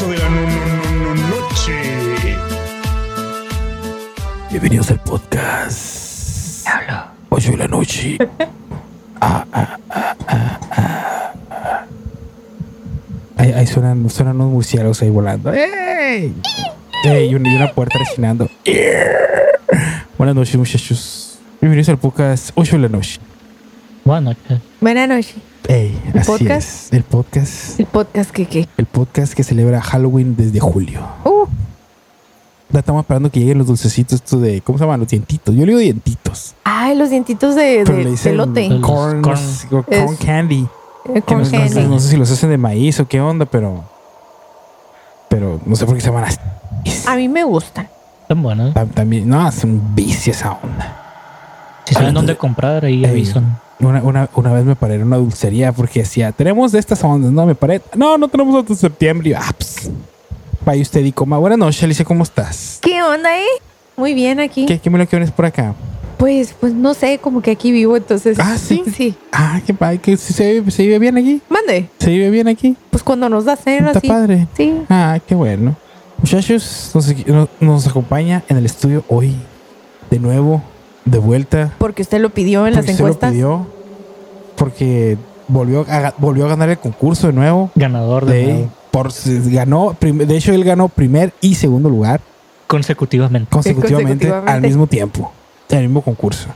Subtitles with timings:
[0.00, 1.74] 8 de la no- no- no- no- noche.
[4.48, 6.66] Bienvenidos al podcast.
[6.66, 7.04] Hablo.
[7.28, 8.16] 8 de la noche.
[9.20, 11.84] Ah, ah, ah, ah, ah, ah.
[13.36, 15.52] Ahí, ahí suenan, suenan unos murciélagos ahí volando.
[15.52, 16.32] ¡Ey!
[17.04, 17.28] ¡Ey!
[17.28, 18.48] Y una, y una puerta resinando.
[20.16, 21.38] Buenas noches, muchachos.
[21.60, 23.20] Bienvenidos al podcast 8 de la noche.
[24.06, 24.60] Buenas noches.
[24.80, 25.49] Buenas noches.
[25.68, 26.68] Ey, ¿El así podcast?
[26.68, 26.92] es.
[26.92, 27.80] El podcast.
[27.80, 28.68] El podcast que qué.
[28.76, 31.00] El podcast que celebra Halloween desde julio.
[31.24, 31.46] Uh,
[32.70, 34.60] Ya estamos esperando que lleguen los dulcecitos estos de.
[34.62, 35.00] ¿Cómo se llaman?
[35.00, 35.54] Los dientitos.
[35.54, 36.54] Yo le digo dientitos.
[36.64, 38.68] ay, los dientitos de, Pero de, le dicen elote.
[38.68, 39.40] Los corn, corn.
[39.68, 40.66] corn candy.
[41.14, 41.86] Eh, con no, no sé- candy.
[41.86, 43.84] no sé si los hacen de maíz o qué onda, pero.
[45.28, 46.38] Pero no sé por qué se llaman así.
[47.06, 47.88] A mí me gustan.
[48.22, 48.74] Están buenos.
[48.74, 50.96] Tam- También, no, es un vicio esa onda.
[51.84, 53.58] Si saben dónde de- comprar, ahí avisan.
[53.80, 57.32] Una, una, una vez me paré en una dulcería porque decía, tenemos de estas ondas,
[57.32, 57.46] ¿no?
[57.46, 59.30] Me paré, no, no tenemos hasta septiembre.
[59.30, 59.90] Y ah, pues,
[60.64, 61.38] vaya usted y coma.
[61.38, 62.78] Buenas noches, Alicia, ¿cómo estás?
[62.82, 63.44] ¿Qué onda, eh?
[63.96, 64.66] Muy bien aquí.
[64.66, 65.74] ¿Qué, qué me lo que vienes por acá?
[66.18, 68.38] Pues, pues no sé, como que aquí vivo, entonces.
[68.38, 68.82] Ah, ¿sí?
[68.94, 69.14] Sí.
[69.32, 71.40] Ah, qué padre, que se, se, vive- bien aquí.
[71.48, 71.88] Mande.
[71.98, 72.76] Se vive bien aquí.
[72.90, 74.08] Pues cuando nos da cena, Está sí.
[74.08, 74.46] padre.
[74.54, 74.82] Sí.
[74.90, 75.74] Ah, qué bueno.
[76.18, 79.34] Muchachos, nos, nos- nos acompaña en el estudio hoy,
[80.10, 80.62] de nuevo,
[81.06, 81.72] de vuelta.
[81.78, 83.32] Porque usted lo pidió en las usted lo encuestas.
[83.32, 83.66] pidió,
[84.60, 85.16] porque
[85.48, 87.70] volvió a, volvió a ganar el concurso de nuevo.
[87.74, 89.10] Ganador de, De, nuevo, por,
[89.50, 92.20] ganó, de hecho, él ganó primer y segundo lugar
[92.66, 93.48] consecutivamente.
[93.50, 94.52] consecutivamente, Consecutivamente.
[94.52, 95.32] al mismo tiempo,
[95.70, 96.48] en el mismo concurso.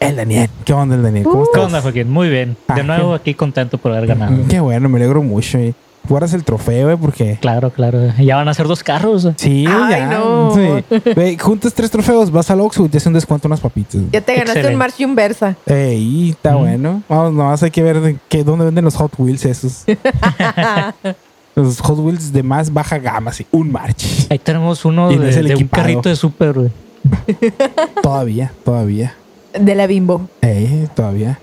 [0.00, 0.50] El Daniel.
[0.66, 1.24] ¿Qué onda, el Daniel?
[1.24, 1.42] ¿Cómo Uh.
[1.44, 1.58] estás?
[1.60, 2.10] ¿Qué onda, Joaquín?
[2.10, 2.56] Muy bien.
[2.68, 4.36] Ah, De nuevo qué- aquí contento por haber ganado.
[4.48, 5.56] Qué bueno, me alegro mucho.
[5.58, 5.74] eh.
[6.08, 8.00] Guardas el trofeo, eh, porque Claro, claro.
[8.18, 9.28] Ya van a ser dos carros.
[9.36, 10.06] Sí, Ay, ya.
[10.08, 10.54] no.
[10.54, 10.84] Sí.
[11.14, 14.00] Ve, juntas tres trofeos, vas al Oxxo y te hacen un descuento unas papitas.
[14.12, 14.72] Ya te ganaste Excelente.
[14.74, 15.56] un March y un Versa.
[15.66, 16.58] Ey, está Mm.
[16.58, 17.02] bueno.
[17.08, 19.84] Vamos, nomás hay que ver qué, dónde venden los Hot Wheels esos.
[21.54, 23.46] los Hot Wheels de más baja gama, sí.
[23.50, 24.26] Un March.
[24.30, 26.70] Ahí tenemos uno Y de, es el de un carrito de súper, güey.
[28.02, 29.14] todavía, todavía.
[29.58, 30.28] De la bimbo.
[30.40, 31.38] Ey, todavía.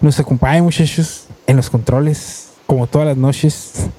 [0.00, 3.72] Nos acompaña, muchachos, en los controles, como todas las noches.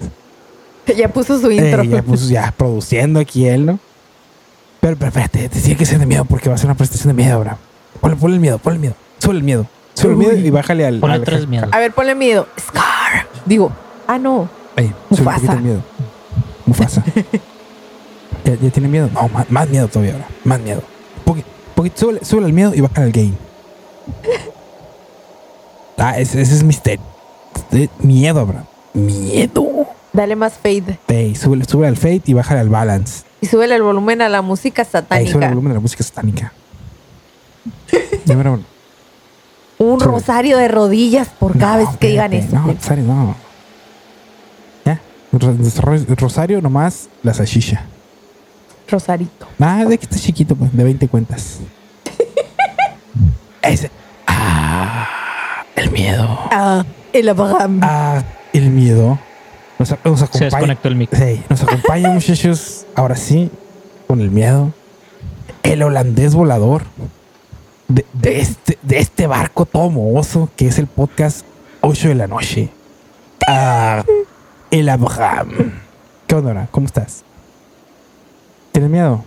[0.95, 1.83] Ya puso su Ey, intro.
[1.83, 3.77] ya, pues, ya produciendo aquí él, ¿no?
[4.79, 7.13] Pero, pero espérate, te tiene que ser de miedo porque va a ser una presentación
[7.13, 7.57] de miedo ahora.
[7.99, 8.95] Ponle, ponle el miedo, ponle el miedo.
[9.19, 9.65] Sube el miedo.
[9.95, 10.99] Sube el miedo y bájale al.
[11.01, 11.69] Ponle al- tres miedos.
[11.73, 12.47] A ver, ponle miedo.
[12.57, 13.27] Scar.
[13.45, 13.69] Digo,
[14.07, 14.47] ah, no.
[14.77, 15.81] Ey, sube un poquito el miedo.
[16.65, 17.03] Mufasa.
[18.45, 19.09] ¿Ya, ya tiene miedo?
[19.13, 20.27] No, más, más miedo todavía ahora.
[20.45, 20.81] Más miedo.
[21.25, 21.43] Poqui-
[21.75, 23.37] poquito, súbele, súbele el miedo y bájale al gain.
[25.97, 27.03] Ah, ese, ese es misterio.
[27.99, 28.65] Miedo, Abraham.
[28.93, 29.87] Miedo.
[30.13, 30.97] Dale más fade.
[31.07, 33.23] Ey, súbele, súbele al fade y bájale al balance.
[33.41, 35.47] Y súbele el volumen a la música Ey, sube el satánica.
[35.49, 36.53] volumen de la música satánica.
[39.79, 40.11] Un Sube.
[40.11, 42.55] rosario de rodillas por cada No, vez que digan eso.
[42.55, 43.35] No, Rosario, no.
[44.85, 44.99] Ya.
[45.31, 47.83] Ro- Ro- Rosario nomás la salchicha.
[48.89, 49.45] Rosarito.
[49.59, 51.59] Ah, de que está chiquito, pues, de 20 cuentas.
[53.61, 53.91] Ese.
[54.25, 56.27] Ah, el miedo.
[56.51, 57.79] Ah, el Abraham.
[57.83, 58.23] Ah,
[58.53, 59.19] el miedo.
[59.79, 61.09] Nos, nos Se desconectó el mic.
[61.15, 62.85] Sí, nos acompaña, muchachos.
[62.95, 63.51] Ahora sí,
[64.07, 64.71] con el miedo.
[65.63, 66.83] El holandés volador.
[67.87, 71.45] De, de este, de este barco todo mohoso que es el podcast
[71.81, 72.69] 8 de la noche.
[73.47, 74.03] Ah,
[74.71, 75.71] el Abraham.
[76.27, 76.67] ¿Qué onda, ahora?
[76.71, 77.23] ¿Cómo estás?
[78.71, 79.23] ¿Tienes miedo?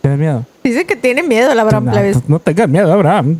[0.00, 0.44] ¿Tienes miedo?
[0.62, 1.90] Dice que tiene miedo el Abraham
[2.28, 3.38] no tengas miedo, Abraham.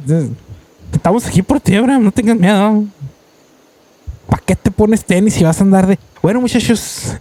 [0.93, 2.05] Estamos aquí por ti, Abraham.
[2.05, 2.85] No tengas miedo.
[4.29, 5.99] ¿Para qué te pones tenis si vas a andar de...
[6.23, 7.17] Bueno, muchachos.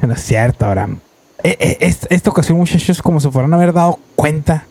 [0.00, 0.98] No es cierto, Abraham.
[1.42, 4.64] Eh, eh, es- esta ocasión, muchachos, como se a haber dado cuenta,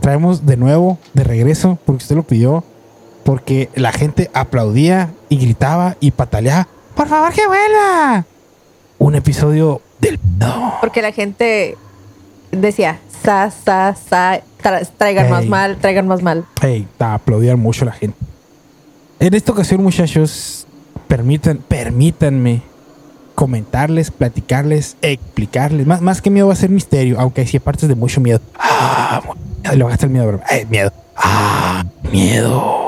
[0.00, 2.64] traemos de nuevo, de regreso, porque usted lo pidió,
[3.24, 6.68] porque la gente aplaudía y gritaba y pataleaba.
[6.94, 8.24] ¡Por favor, que vuelva!
[8.98, 10.18] Un episodio del...
[10.38, 10.74] No.
[10.80, 11.76] Porque la gente
[12.52, 15.48] decía, sa, sa, sa, tra- traigan más Ey.
[15.48, 16.44] mal, traigan más mal.
[16.60, 18.16] Hey, aplaudían mucho la gente.
[19.18, 20.66] En esta ocasión, muchachos,
[21.08, 22.62] permitan, permítanme
[23.34, 25.86] comentarles, platicarles, explicarles.
[25.86, 28.40] Más, más que miedo va a ser misterio, aunque hay sí partes de mucho miedo.
[28.58, 29.34] Ah, mu-
[29.74, 30.40] le va a gastar miedo, bro.
[30.50, 30.92] Eh, miedo.
[31.16, 32.86] Ah, miedo.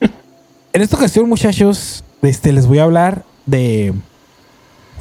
[0.72, 3.94] en esta ocasión, muchachos, este, les voy a hablar de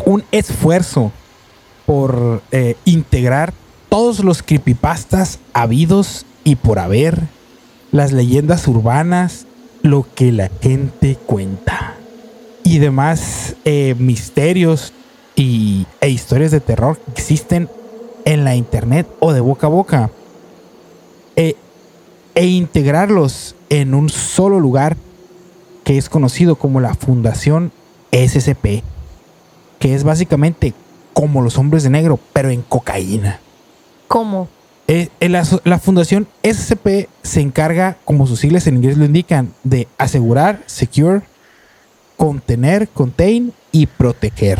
[0.05, 1.11] un esfuerzo
[1.85, 3.53] por eh, integrar
[3.89, 7.23] todos los creepypastas habidos y por haber,
[7.91, 9.45] las leyendas urbanas,
[9.89, 11.95] lo que la gente cuenta
[12.63, 14.91] y demás eh, misterios
[15.35, 17.69] y, e historias de terror que existen
[18.25, 20.09] en la internet o de boca a boca
[21.37, 21.55] eh,
[22.35, 24.97] e integrarlos en un solo lugar
[25.85, 27.71] que es conocido como la Fundación
[28.11, 28.83] SCP.
[29.79, 30.73] que es básicamente
[31.13, 33.39] como los hombres de negro, pero en cocaína.
[34.07, 34.49] ¿Cómo?
[34.89, 40.61] Eh, la, fundación SCP se encarga, como sus siglas en inglés lo indican, de asegurar,
[40.65, 41.21] secure,
[42.15, 44.59] contener, contain y proteger.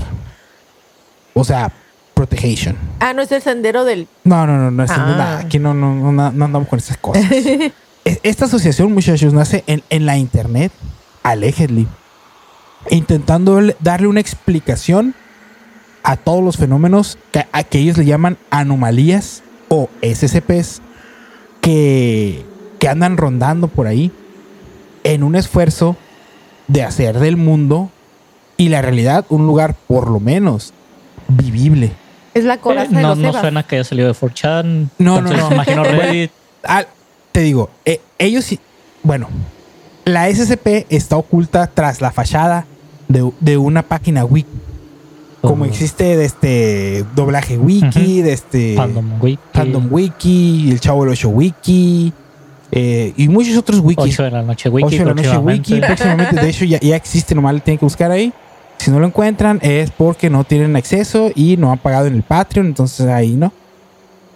[1.33, 1.71] O sea,
[2.13, 2.75] protection.
[3.00, 4.07] Ah, no es el sendero del.
[4.25, 4.97] No, no, no, no, es- Ah.
[4.97, 7.24] nada, aquí no, no, no, no andamos con esas cosas.
[8.06, 10.71] E- Esta asociación, muchachos, nace en, en la internet,
[11.24, 11.88] allegedly,
[12.89, 15.13] intentando le- darle una explicación
[16.03, 20.81] a todos los fenómenos que, a que ellos le llaman anomalías o SCPs
[21.62, 22.46] que,
[22.80, 24.12] que andan rondando por ahí
[25.04, 25.96] en un esfuerzo
[26.68, 27.90] de hacer del mundo
[28.58, 30.74] y la realidad un lugar por lo menos
[31.28, 31.92] vivible.
[32.34, 33.42] Es la coraza Eh, de no, los no Evas.
[33.42, 34.90] suena que haya salido de 4chan.
[35.00, 35.52] No, no, no.
[35.52, 36.31] Imagino Reddit.
[36.63, 36.86] Ah,
[37.31, 38.60] te digo, eh, ellos sí.
[39.04, 39.28] Bueno,
[40.06, 42.66] la SCP está oculta tras la fachada
[43.08, 44.50] de, de una página wiki.
[45.42, 49.39] Como existe de este doblaje wiki, de este Fandom Wiki.
[49.54, 52.12] Fandom wiki, el Chavo del Ocho wiki
[52.72, 54.16] eh, y muchos otros wikis.
[54.19, 54.88] 8 de la noche wiki.
[54.88, 55.75] 8 de la noche wiki.
[55.75, 55.88] próximamente.
[55.88, 58.34] Próximamente, de hecho, ya, ya existe, nomás lo tienen que buscar ahí.
[58.80, 62.24] Si no lo encuentran, es porque no tienen acceso y no han pagado en el
[62.24, 63.54] Patreon, entonces ahí no.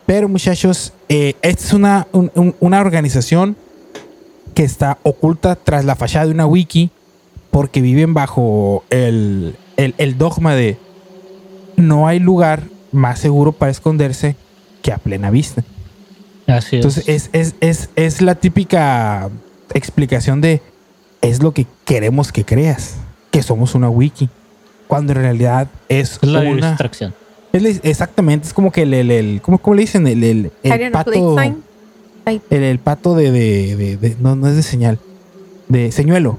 [0.06, 3.56] Pero muchachos, eh, esta es una, un- un- una organización
[4.53, 6.89] que está oculta tras la fachada de una wiki
[7.51, 10.77] porque viven bajo el, el- el dogma de
[11.81, 14.36] no hay lugar más seguro para esconderse
[14.81, 15.63] que a plena vista.
[16.48, 16.86] Así es.
[16.86, 19.30] Entonces es, es, es, es la típica
[19.74, 20.62] explicación de
[21.22, 22.95] es lo que queremos que creas,
[23.31, 24.30] que somos una wiki,
[24.88, 26.69] cuando en realidad es, es la una...
[26.69, 27.13] distracción.
[27.54, 28.94] es la- exactamente, es como que el...
[28.94, 30.07] el, el- ¿cómo, cómo le dicen?
[30.07, 31.38] El, el, el pato...
[32.25, 35.00] El, el pato de, de, de- de- No, no es de señal.
[35.68, 36.38] De señuelo.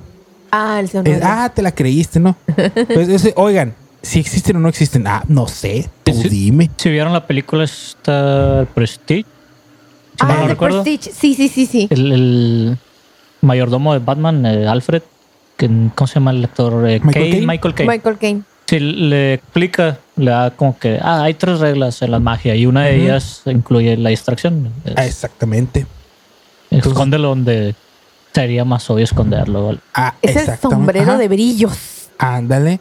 [0.51, 1.21] Ah, el Es, señor.
[1.23, 2.37] ah, te la creíste, ¿no?
[2.93, 5.07] Pues, ese, oigan, si existen o no existen.
[5.07, 5.89] Ah, no sé.
[6.05, 6.29] Tú Sí.
[6.29, 6.71] dime.
[6.77, 9.27] Si vieron la película esta Prestige, si
[10.21, 11.15] ah, no el recuerdo, Prestige.
[11.17, 11.87] Sí, sí, sí, sí.
[11.91, 12.79] el, el
[13.41, 15.03] mayordomo de Batman, eh, Alfred,
[15.57, 16.89] que, ¿cómo se llama el actor?
[16.89, 17.47] Eh, Michael Caine, Caine.
[17.47, 17.89] Michael Caine.
[18.35, 18.45] Michael.
[18.67, 22.65] Sí, le explica, le da como que, ah, hay tres reglas en la magia y
[22.67, 24.73] una de ellas incluye la distracción.
[24.85, 25.87] Es- Ah, exactamente.
[26.71, 27.75] escóndelo donde
[28.33, 29.67] sería más obvio esconderlo.
[29.67, 29.79] ¿vale?
[29.95, 31.19] Ah, Es el sombrero Ajá.
[31.19, 32.09] de brillos.
[32.19, 32.81] Ándale.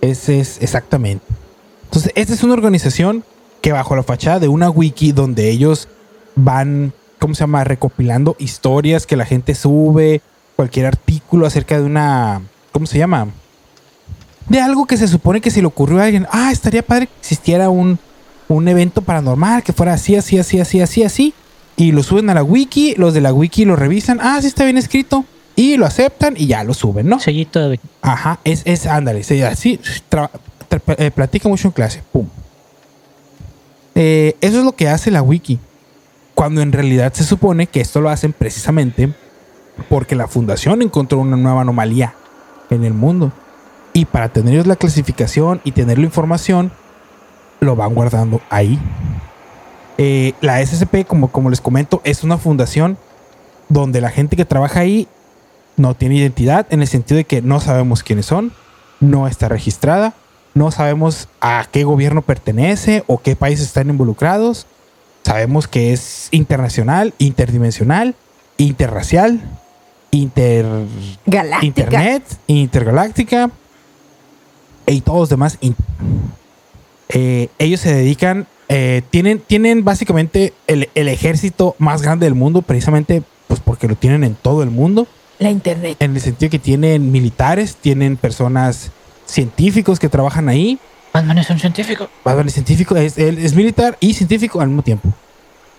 [0.00, 1.24] Ese es exactamente.
[1.84, 3.24] Entonces, esta es una organización
[3.60, 5.88] que bajo la fachada de una wiki donde ellos
[6.36, 7.64] van, ¿cómo se llama?
[7.64, 10.22] Recopilando historias que la gente sube,
[10.56, 12.42] cualquier artículo acerca de una,
[12.72, 13.28] ¿cómo se llama?
[14.48, 16.26] De algo que se supone que se le ocurrió a alguien.
[16.30, 17.98] Ah, estaría padre que existiera un,
[18.48, 21.34] un evento paranormal que fuera así, así, así, así, así, así.
[21.76, 24.18] Y lo suben a la wiki, los de la wiki lo revisan.
[24.20, 25.24] Ah, sí está bien escrito.
[25.56, 27.18] Y lo aceptan y ya lo suben, ¿no?
[27.20, 29.78] Sellito de Ajá, es, es ándale, sí, así,
[30.10, 30.30] tra-
[30.70, 32.26] tra- eh, platica mucho en clase, pum.
[33.94, 35.58] Eh, eso es lo que hace la wiki,
[36.34, 39.12] cuando en realidad se supone que esto lo hacen precisamente
[39.88, 42.14] porque la fundación encontró una nueva anomalía
[42.70, 43.32] en el mundo.
[43.92, 46.70] Y para tener ellos la clasificación y tener la información,
[47.58, 48.78] lo van guardando ahí.
[49.98, 52.96] Eh, la SCP, como, como les comento, es una fundación
[53.68, 55.08] donde la gente que trabaja ahí
[55.80, 58.52] no tiene identidad en el sentido de que no sabemos quiénes son,
[59.00, 60.14] no está registrada,
[60.54, 64.66] no sabemos a qué gobierno pertenece o qué países están involucrados.
[65.24, 68.14] Sabemos que es internacional, interdimensional,
[68.58, 69.40] interracial,
[70.10, 70.66] inter
[71.24, 71.66] Galáctica.
[71.66, 73.50] internet, intergaláctica
[74.86, 75.58] y todos los demás.
[77.08, 82.60] Eh, ellos se dedican, eh, tienen, tienen básicamente el, el ejército más grande del mundo,
[82.62, 85.06] precisamente pues porque lo tienen en todo el mundo
[85.40, 85.96] La internet.
[85.98, 88.90] en el sentido que tienen militares, tienen personas
[89.26, 90.78] científicos que trabajan ahí.
[91.12, 92.08] Batman es un científico.
[92.24, 95.08] Batman es científico, es, él es militar y científico al mismo tiempo.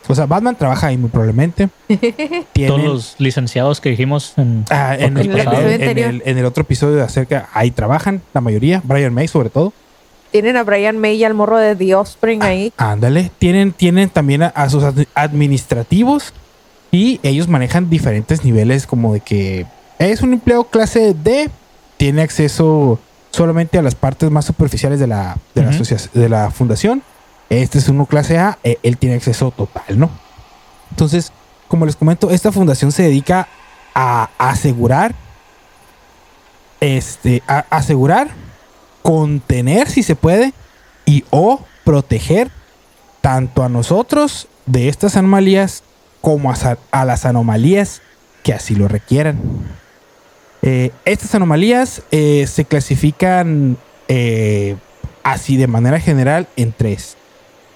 [0.07, 1.69] O sea, Batman trabaja ahí muy probablemente.
[1.87, 5.61] Tienen, Todos los licenciados que dijimos en, ah, en, el, podcast en pasado.
[5.67, 6.09] el- episodio en anterior.
[6.09, 9.71] el- en el otro episodio de acerca, ahí trabajan la mayoría, Brian May sobre todo.
[10.31, 12.73] Tienen a Brian May y al morro de The Offspring ahí.
[12.77, 16.33] Ándale, tienen, tienen también a, a sus ad- administrativos
[16.91, 19.65] y ellos manejan diferentes niveles como de que
[19.97, 21.49] es un empleado clase D,
[21.97, 22.99] tiene acceso
[23.31, 27.01] solamente a las partes más superficiales de la, de la, de fundación.
[27.49, 30.09] Este es uno clase A, eh, él tiene acceso total, ¿no?
[30.89, 31.31] Entonces,
[31.67, 33.47] como les comento, esta fundación se dedica
[33.95, 35.15] a asegurar,
[36.79, 38.29] este, a asegurar,
[39.01, 40.53] contener si se puede
[41.05, 42.51] y o proteger
[43.21, 45.83] tanto a nosotros de estas anomalías
[46.21, 46.53] como
[46.91, 48.01] a, las anomalías
[48.43, 49.39] que así lo requieran.
[50.61, 54.75] Eh, estas anomalías eh, se clasifican eh,
[55.23, 57.17] así de manera general en tres.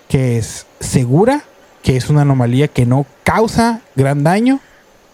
[0.07, 1.43] Que es segura,
[1.83, 4.59] que es una anomalía que no causa gran daño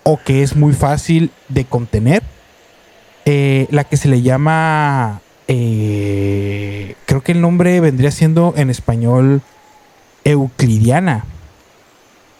[0.03, 2.21] o que es muy fácil de contener.
[3.25, 9.41] La que se le llama, creo que el nombre vendría siendo en español
[10.25, 11.23] euclidiana,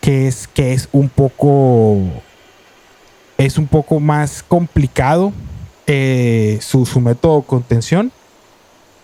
[0.01, 1.97] que es, que es un poco,
[3.37, 5.31] es un poco más complicado
[5.87, 8.11] eh, su, su método de contención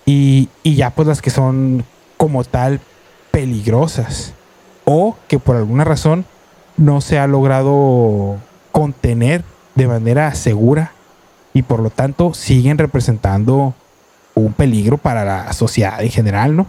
[0.06, 1.86] y, y ya pues las que son
[2.18, 2.82] como tal
[3.32, 4.34] peligrosas
[4.86, 6.26] o que por alguna razón
[6.78, 8.38] no se ha logrado
[8.72, 9.44] contener
[9.76, 10.92] de manera segura
[11.54, 13.74] y por lo tanto siguen representando
[14.36, 16.68] un peligro para la sociedad en general, ¿no?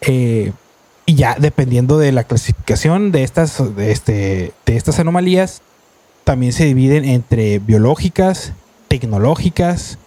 [0.00, 0.52] Eh,
[1.06, 5.62] y ya dependiendo de la clasificación de estas, de, este, de estas anomalías,
[6.24, 8.52] también se dividen entre biológicas,
[8.88, 9.98] tecnológicas,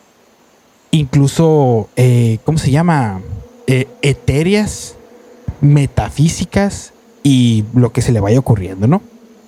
[0.92, 3.22] incluso, eh, ¿cómo se llama?
[3.68, 4.96] Eh, etéreas,
[5.62, 9.02] metafísicas y lo que se le vaya ocurriendo, ¿no?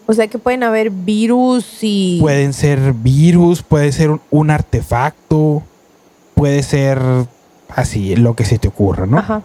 [0.07, 2.17] O sea que pueden haber virus y.
[2.21, 5.63] Pueden ser virus, puede ser un, un artefacto,
[6.33, 6.99] puede ser
[7.69, 9.19] así, lo que se te ocurra, ¿no?
[9.19, 9.43] Ajá.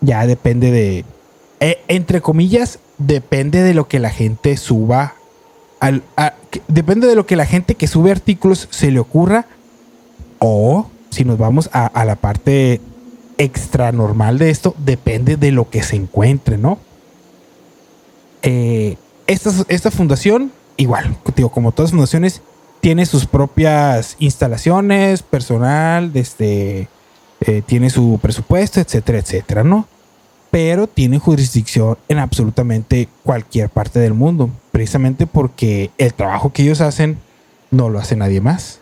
[0.00, 1.04] Ya depende de.
[1.60, 5.14] Eh, entre comillas, depende de lo que la gente suba.
[5.80, 6.02] Al,
[6.68, 9.46] depende de lo que la gente que sube artículos se le ocurra.
[10.38, 12.80] O si nos vamos a, la parte
[13.38, 16.78] extra normal de esto, depende de lo que se encuentre, ¿no?
[18.42, 18.96] Eh,
[19.26, 22.42] esta, esta fundación, igual, digo, como todas fundaciones,
[22.80, 26.88] tiene sus propias instalaciones, personal, este,
[27.40, 29.88] eh, tiene su presupuesto, etcétera, etcétera, ¿no?
[30.50, 36.80] Pero tiene jurisdicción en absolutamente cualquier parte del mundo, precisamente porque el trabajo que ellos
[36.80, 37.18] hacen
[37.70, 38.80] no lo hace nadie más.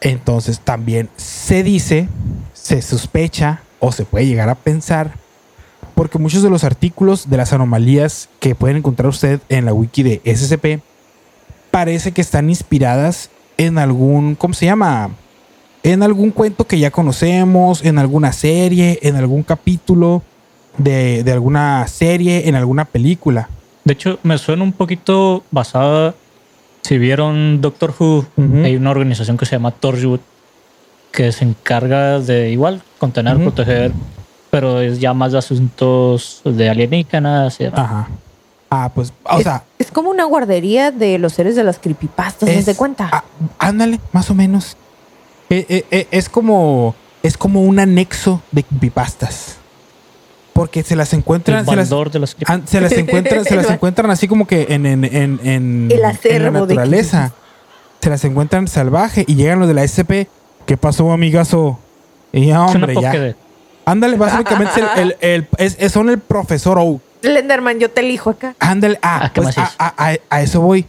[0.00, 2.08] Entonces también se dice,
[2.54, 5.14] se sospecha o se puede llegar a pensar,
[5.94, 10.02] porque muchos de los artículos de las anomalías que pueden encontrar usted en la wiki
[10.02, 10.82] de SCP
[11.70, 15.10] parece que están inspiradas en algún, ¿cómo se llama?
[15.82, 20.22] En algún cuento que ya conocemos, en alguna serie, en algún capítulo
[20.78, 23.48] de, de alguna serie, en alguna película.
[23.84, 26.14] De hecho, me suena un poquito basada.
[26.82, 28.26] Si vieron Doctor Who,
[28.64, 30.20] hay una organización que se llama Torchwood
[31.12, 33.92] que se encarga de igual contener, proteger,
[34.50, 37.80] pero es ya más de asuntos de alienígenas y demás.
[37.80, 38.08] Ajá.
[38.70, 42.48] Ah, pues, o es, sea, es como una guardería de los seres de las creepypastas,
[42.48, 43.10] ¿se es, de cuenta?
[43.12, 43.24] ah,
[43.58, 44.78] ándale, más o menos.
[45.50, 49.58] Eh, eh, eh, es como es como un anexo de creepypastas.
[50.52, 53.70] Porque se las encuentran, el se las, de las Ah, se las encuentran, se las
[53.70, 57.32] encuentran así como que en, en, en, en- El en la naturaleza.
[58.00, 60.28] Se las encuentran salvaje y llegan los de la SP.
[60.66, 61.78] ¿Qué pasó, amigazo?
[62.32, 63.34] Y ya, hombre, ya.
[63.84, 67.00] Ándale, básicamente el, el- el- es- es- son el profesor Oak.
[67.22, 68.54] Slenderman, yo te elijo acá.
[68.58, 69.76] Ándale, ah, Ah, ¿qué pues más a, es?
[69.78, 70.86] a- a- a eso voy.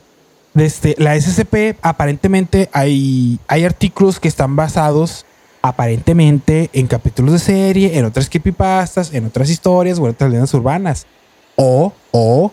[0.53, 5.25] Desde la SCP, aparentemente hay, hay artículos que están basados
[5.63, 10.53] aparentemente en capítulos de serie, en otras creepypastas, en otras historias o en otras leyendas
[10.53, 11.07] urbanas.
[11.55, 12.51] O, o,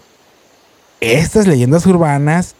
[1.00, 2.54] estas leyendas urbanas,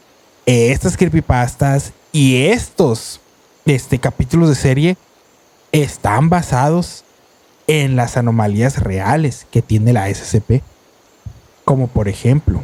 [0.45, 3.21] estas creepypastas y estos
[3.65, 4.97] este, capítulos de serie
[5.71, 7.05] están basados
[7.67, 10.61] en las anomalías reales que tiene la SCP.
[11.63, 12.61] Como por ejemplo,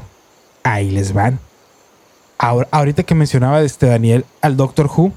[0.63, 1.39] ahí les van.
[2.37, 5.13] Ahora, ahorita que mencionaba este Daniel al Doctor Who,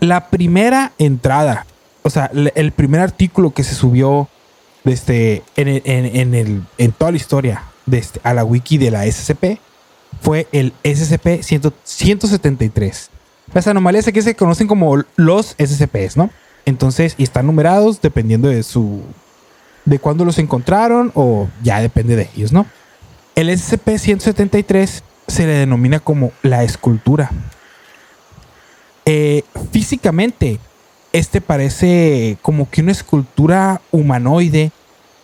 [0.00, 1.66] la primera entrada,
[2.04, 4.28] o sea, el primer artículo que se subió
[4.84, 5.82] desde, en, en-
[6.16, 9.58] en el, en toda la historia desde, a la wiki de la SCP
[10.20, 13.10] fue el SCP 100 173.
[13.52, 16.30] Las anomalías aquí se conocen como los SCPs, ¿no?
[16.66, 19.02] Entonces, y están numerados dependiendo de su.
[19.84, 22.66] de cuándo los encontraron o ya depende de ellos, ¿no?
[23.34, 27.30] El SCP-173 se le denomina como la escultura.
[29.06, 29.42] Eh,
[29.72, 30.58] físicamente,
[31.14, 34.72] este parece como que una escultura humanoide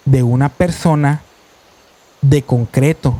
[0.04, 1.20] de una persona
[2.22, 3.16] de concreto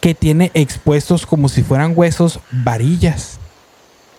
[0.00, 3.38] que tiene expuestos como si fueran huesos varillas,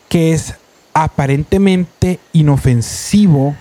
[0.08, 0.54] que es
[0.94, 3.58] aparentemente inofensivo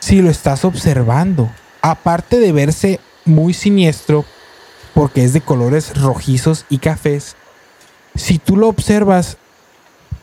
[0.00, 1.50] si lo estás observando.
[1.80, 4.26] Aparte de verse muy siniestro,
[4.92, 7.34] porque es de colores rojizos y cafés,
[8.14, 9.38] si tú lo observas,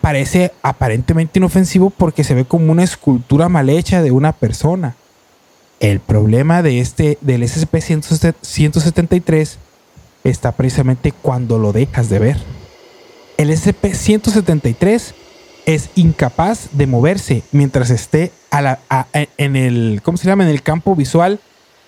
[0.01, 4.95] parece aparentemente inofensivo porque se ve como una escultura mal hecha de una persona.
[5.79, 9.55] El problema de este, del SCP-173
[10.23, 12.37] está precisamente cuando lo dejas de ver.
[13.37, 15.13] El SCP-173
[15.65, 20.43] es incapaz de moverse mientras esté a la, a- a- en el, ¿cómo se llama?
[20.43, 21.39] En el campo visual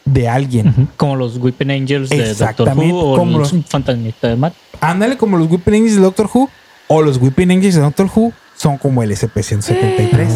[0.06, 0.90] de alguien.
[0.98, 2.18] Como los Weeping Angels de
[2.48, 4.54] Doctor Who o como los los- Fantasmita de Matt.
[4.82, 6.50] Ándale como los Weeping Angels de Doctor Who
[6.88, 10.28] o los Weeping Angels de Doctor Who son como el SCP-173.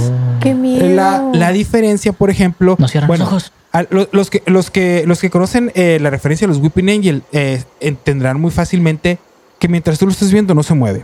[0.41, 0.87] ¡Qué miedo!
[0.95, 3.51] La, la diferencia, por ejemplo, No cierran bueno, los ojos.
[3.71, 6.89] a- lo- los, que, los, que, los que conocen eh, la referencia a los Weeping
[6.89, 9.19] Angel eh, entenderán muy fácilmente
[9.59, 11.03] que mientras tú lo estés viendo no se mueve.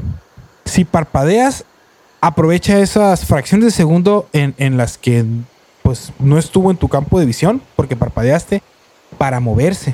[0.66, 1.66] Si parpadeas,
[2.22, 5.26] aprovecha esas fracciones de segundo en, en las que
[5.84, 8.64] pues no estuvo en tu campo de visión porque parpadeaste
[9.18, 9.94] para moverse.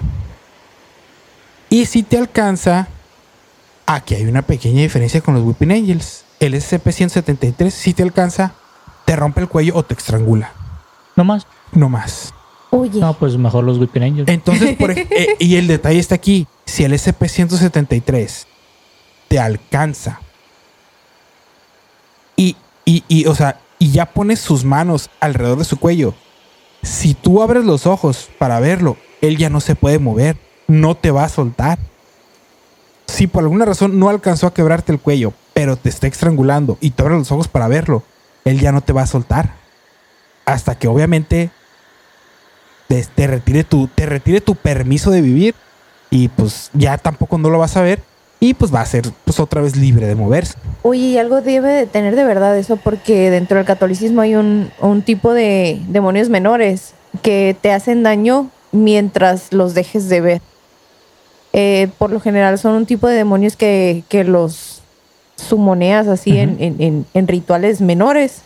[1.69, 2.87] Y si te alcanza,
[3.95, 6.23] aquí hay una pequeña diferencia con los Weeping Angels.
[6.39, 8.53] El SCP-173 si te alcanza,
[9.05, 10.51] te rompe el cuello o te estrangula.
[11.15, 11.45] No más.
[11.73, 12.33] No más.
[12.71, 14.29] Oye, No, pues mejor los Weeping Angels.
[14.29, 16.47] Entonces, por ej- eh, y el detalle está aquí.
[16.65, 18.45] Si el SCP-173
[19.27, 20.19] te alcanza
[22.35, 22.55] y,
[22.85, 26.13] y, y, o sea, y ya pones sus manos alrededor de su cuello,
[26.83, 31.11] si tú abres los ojos para verlo, él ya no se puede mover, no te
[31.11, 31.79] va a soltar.
[33.09, 36.91] Si por alguna razón no alcanzó a quebrarte el cuello, pero te está estrangulando y
[36.91, 38.03] te abres los ojos para verlo,
[38.45, 39.55] él ya no te va a soltar.
[40.45, 41.49] Hasta que obviamente
[42.87, 45.55] te, te retire tu, te retire tu permiso de vivir
[46.09, 48.01] y pues ya tampoco no lo vas a ver
[48.39, 50.53] y pues va a ser pues otra vez libre de moverse.
[50.83, 54.71] oye, y algo debe de tener de verdad eso porque dentro del catolicismo hay un,
[54.79, 60.41] un tipo de demonios menores que te hacen daño mientras los dejes de ver.
[61.53, 64.81] Eh, por lo general son un tipo de demonios que, que los
[65.35, 68.41] sumoneas así en, en- en- en rituales menores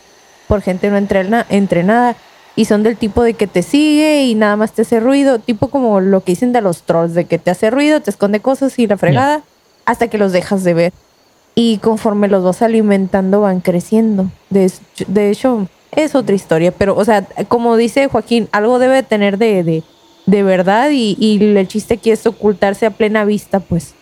[0.48, 2.16] por gente no entrena- entrenada
[2.56, 5.68] y son del tipo de que te sigue y nada más te hace ruido, tipo
[5.68, 8.78] como lo que dicen de los trolls, de que te hace ruido, te esconde cosas
[8.78, 9.42] y la fregada
[9.86, 10.92] hasta que los dejas de ver.
[11.56, 14.30] Y conforme los vas alimentando van creciendo.
[14.50, 14.70] De,
[15.08, 19.62] de hecho, es otra historia, pero o sea, como dice Joaquín, algo debe tener de,
[19.64, 19.82] de,
[20.26, 23.94] de verdad y, y el chiste aquí es ocultarse a plena vista, pues.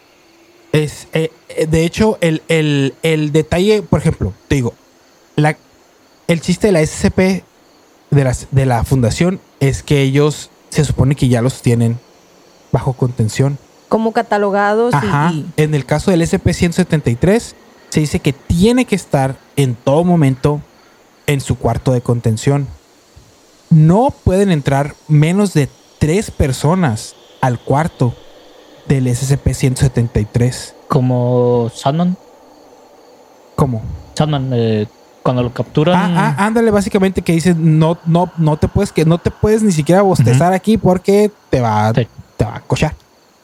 [0.73, 4.75] Es, eh, eh, de hecho, el, el- el detalle, por ejemplo, te digo,
[5.37, 5.57] la,
[6.29, 7.43] el chiste de la SCP
[8.11, 11.99] de, las, de la fundación es que ellos se supone que ya los tienen
[12.71, 13.59] bajo contención.
[13.89, 15.33] Como catalogados Ajá.
[15.35, 17.53] y, En el caso del SCP-173,
[17.91, 20.63] se dice que tiene que estar en todo momento
[21.27, 22.67] en su cuarto de contención.
[23.69, 25.69] No pueden entrar menos de
[26.03, 28.13] tres personas al cuarto
[28.89, 30.73] del SCP-173.
[30.89, 32.17] Como Sandman.
[33.55, 33.83] ¿Cómo?
[34.17, 34.89] Sandman, eh,
[35.23, 35.95] cuando lo capturan.
[36.19, 39.63] Ah, ah, ándale, básicamente que dice no, no, no te puedes que no te puedes
[39.63, 42.09] ni siquiera bostezar aquí porque te va, Sí.
[42.37, 42.97] te va a cochar.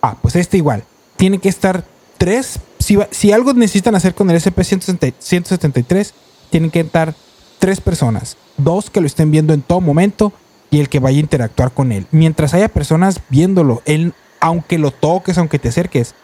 [0.02, 0.82] Ah, pues este igual.
[1.16, 1.84] Tiene que estar
[2.18, 2.58] tres.
[2.80, 6.10] Si, va- si algo necesitan hacer con el SCP-173,
[6.50, 7.14] tienen que estar
[7.60, 8.36] tres personas.
[8.56, 10.32] Dos que lo estén viendo en todo momento
[10.70, 12.06] y el que vaya a interactuar con él.
[12.10, 16.14] Mientras haya personas viéndolo, él, aunque lo toques, aunque te acerques,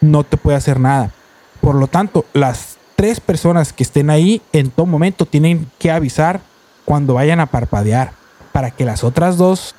[0.00, 1.12] no te puede hacer nada.
[1.60, 6.40] Por lo tanto, las tres personas que estén ahí en todo momento tienen que avisar
[6.84, 8.12] cuando vayan a parpadear
[8.52, 9.74] para que las otras dos,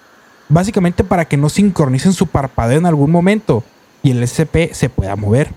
[0.50, 3.64] básicamente para que no sincronicen su parpadeo en algún momento
[4.02, 5.52] y el SCP se pueda mover.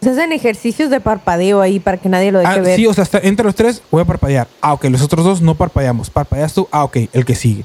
[0.00, 2.76] se hacen ejercicios de parpadeo ahí para que nadie lo deje Ah, ver.
[2.76, 4.46] sí, o sea, entre los tres voy a parpadear.
[4.60, 6.10] Ah, ok, los otros dos no parpadeamos.
[6.10, 6.68] Parpadeas tú.
[6.70, 7.64] Ah, ok, el que sigue.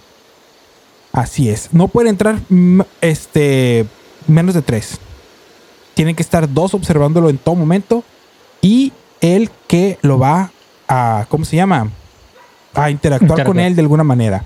[1.16, 1.70] Así es.
[1.72, 3.86] No pueden entrar mm, este,
[4.28, 5.00] menos de tres.
[5.94, 8.04] Tienen que estar dos observándolo en todo momento
[8.62, 10.52] y el que lo va
[10.90, 11.88] a, ¿cómo se llama?
[12.74, 14.44] A interactuar con él de alguna manera.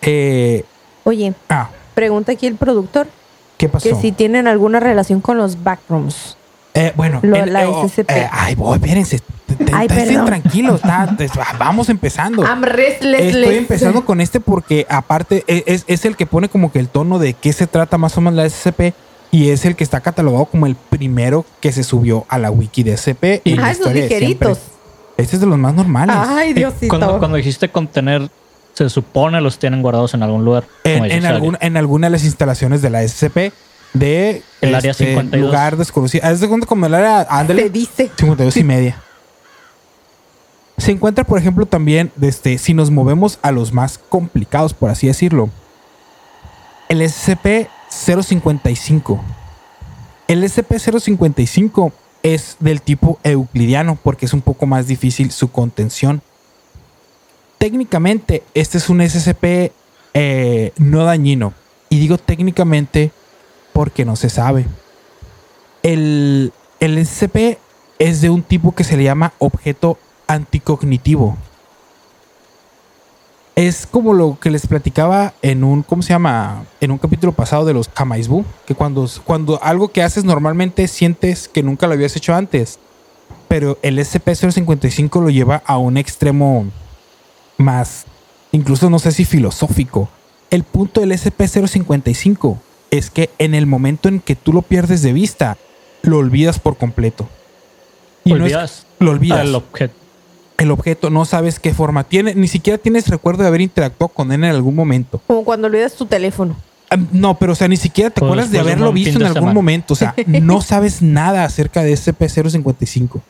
[0.00, 0.64] Eh,
[1.04, 3.06] Oye, ah, pregunta aquí el productor
[3.56, 3.88] ¿qué pasó?
[3.88, 6.36] que si tienen alguna relación con los backrooms.
[6.74, 8.10] Eh, bueno, Lo- el- la eh, oh, SCP.
[8.10, 9.20] eh, ay, voy, espérense.
[9.72, 10.26] Ay, estén perdón.
[10.26, 10.80] tranquilos.
[10.84, 11.16] está-
[11.58, 12.42] vamos empezando.
[12.42, 13.34] I'm restless.
[13.34, 16.88] Estoy empezando con este porque aparte e- es, es el que pone como que el
[16.88, 18.94] tono de qué se trata más o menos la SCP
[19.30, 22.82] y es el que está catalogado como el primero que se subió a la wiki
[22.82, 23.42] de SCP.
[23.44, 24.58] en la Ah, esos ligeritos.
[25.16, 26.16] Este es de los más normales.
[26.18, 26.88] Ay, Diosito.
[26.88, 28.28] Cuando, cuando dijiste contener,
[28.72, 30.64] se supone los tienen guardados en algún lugar.
[30.84, 33.52] en, algún- en alguna de las instalaciones de la SCP
[33.92, 35.46] de El área 52.
[35.46, 36.26] lugar desconocido.
[36.26, 38.10] Haz de cuenta como el área ándale, Se dice.
[38.16, 39.02] 52 y media.
[40.82, 45.06] Se encuentra, por ejemplo, también, desde, si nos movemos a los más complicados, por así
[45.06, 45.48] decirlo,
[46.88, 49.20] el SCP-055.
[50.26, 51.92] El SCP-055
[52.24, 56.20] es del tipo euclidiano porque es un poco más difícil su contención.
[57.58, 59.70] Técnicamente, este es un SCP
[60.14, 61.54] eh, no dañino.
[61.90, 63.12] Y digo técnicamente
[63.72, 64.66] porque no se sabe.
[65.84, 67.60] El, el SCP
[68.00, 69.96] es de un tipo que se le llama objeto
[70.32, 71.36] anticognitivo.
[73.54, 76.64] Es como lo que les platicaba en un, ¿cómo se llama?
[76.80, 81.48] En un capítulo pasado de los Kamaizbu, que cuando, cuando algo que haces normalmente sientes
[81.48, 82.78] que nunca lo habías hecho antes,
[83.48, 86.64] pero el SCP-055 lo lleva a un extremo
[87.58, 88.06] más,
[88.52, 90.08] incluso no sé si filosófico.
[90.50, 92.56] El punto del SCP-055
[92.90, 95.58] es que en el momento en que tú lo pierdes de vista,
[96.02, 97.28] lo olvidas por completo.
[98.24, 98.52] Y no es-
[98.98, 99.94] lo olvidas al objeto.
[100.62, 104.32] El objeto, no sabes qué forma tiene, ni siquiera tienes recuerdo de haber interactuado con
[104.32, 105.20] él en algún momento.
[105.26, 106.56] Como cuando olvidas tu teléfono.
[106.90, 109.54] Ah, No, pero o sea, ni siquiera te acuerdas de haberlo visto en algún semana.
[109.54, 109.94] momento.
[109.94, 113.20] O sea, no sabes nada acerca de SCP-055.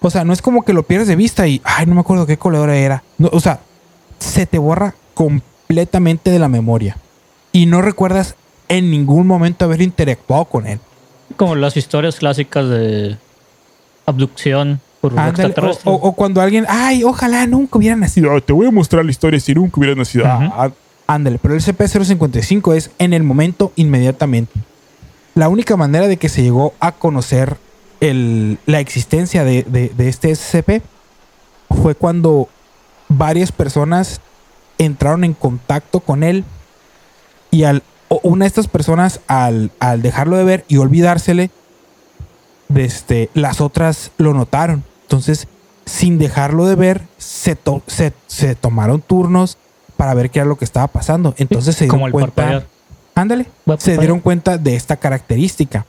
[0.00, 2.26] O sea, no es como que lo pierdes de vista y, ay, no me acuerdo
[2.26, 3.02] qué color era.
[3.18, 3.60] No, o sea,
[4.18, 6.96] se te borra completamente de la memoria.
[7.52, 8.34] Y no recuerdas
[8.68, 10.78] en ningún momento haber interactuado con él.
[11.36, 13.16] Como las historias clásicas de
[14.06, 15.90] abducción Ándale, o, extraterrestre.
[15.90, 18.32] o- o cuando alguien, ay, ojalá nunca hubiera nacido.
[18.34, 20.26] Ah, te voy a mostrar la historia si nunca hubieras nacido.
[20.26, 20.70] Ah, ah,
[21.06, 24.52] Ándale, pero el CP055 es en el momento inmediatamente.
[25.34, 27.56] La única manera de que se llegó a conocer
[28.00, 30.82] el- la existencia de, de- de este SCP
[31.82, 32.48] fue cuando
[33.08, 34.20] varias personas
[34.78, 36.44] entraron en contacto con él
[37.50, 37.82] y al,
[38.22, 41.50] una de estas personas al, al dejarlo de ver y olvidársele,
[42.74, 44.84] este, las otras lo notaron.
[45.10, 45.48] Entonces,
[45.86, 49.58] sin dejarlo de ver, se, to- se, se tomaron turnos
[49.96, 51.34] para ver qué era lo que estaba pasando.
[51.36, 52.64] Entonces se Como dieron el cuenta.
[53.16, 53.46] Ándale.
[53.78, 55.84] Se dieron cuenta de esta característica.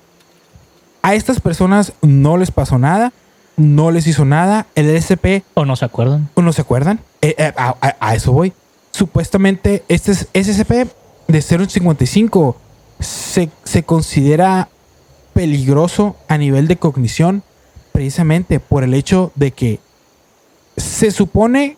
[1.04, 3.14] A estas personas no les pasó nada,
[3.58, 4.66] no les hizo nada.
[4.74, 6.30] El SP, ¿O no se acuerdan?
[6.36, 7.00] ¿no se acuerdan?
[7.22, 8.54] Eh, eh, a, a- a eso voy.
[8.90, 10.88] Supuestamente, este es- SCP
[11.28, 12.56] de 0.55
[13.00, 14.68] se, se considera
[15.34, 17.44] peligroso a nivel de cognición
[17.92, 19.80] precisamente por el hecho de que
[20.78, 21.78] se supone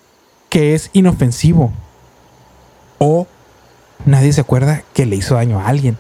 [0.50, 1.72] que es inofensivo
[3.00, 3.28] o
[4.06, 5.98] nadie se acuerda que le hizo daño a alguien.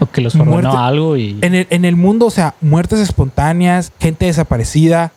[0.00, 1.38] ¿O que les ordenó Muerte- algo y...
[1.42, 5.12] En el, en el mundo, o sea, muertes espontáneas, gente desaparecida,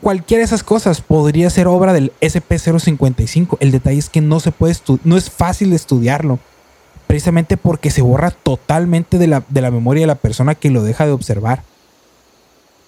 [0.00, 3.56] cualquiera de esas cosas podría ser obra del SP055.
[3.60, 6.38] El detalle es que no se puede no es fácil estudiarlo.
[7.06, 10.82] Precisamente porque se borra totalmente de la, de la memoria de la persona que lo
[10.82, 11.62] deja de observar.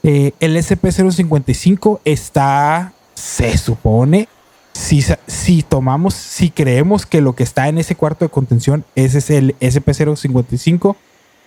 [0.02, 4.28] Eh, el SP055 está, se supone,
[4.72, 9.18] si, si tomamos, si creemos que lo que está en ese cuarto de contención, ese
[9.18, 10.96] es el SP055,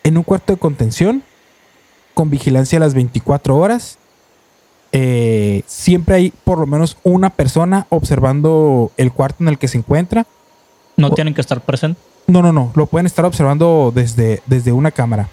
[0.04, 1.24] en un cuarto de contención,
[2.14, 3.98] con vigilancia a las 24 horas,
[4.92, 9.78] eh, siempre hay por lo menos una persona observando el cuarto en el que se
[9.78, 10.26] encuentra.
[10.98, 12.04] no tienen que estar presentes.
[12.28, 15.30] No, no, no, lo pueden estar observando desde, desde una cámara.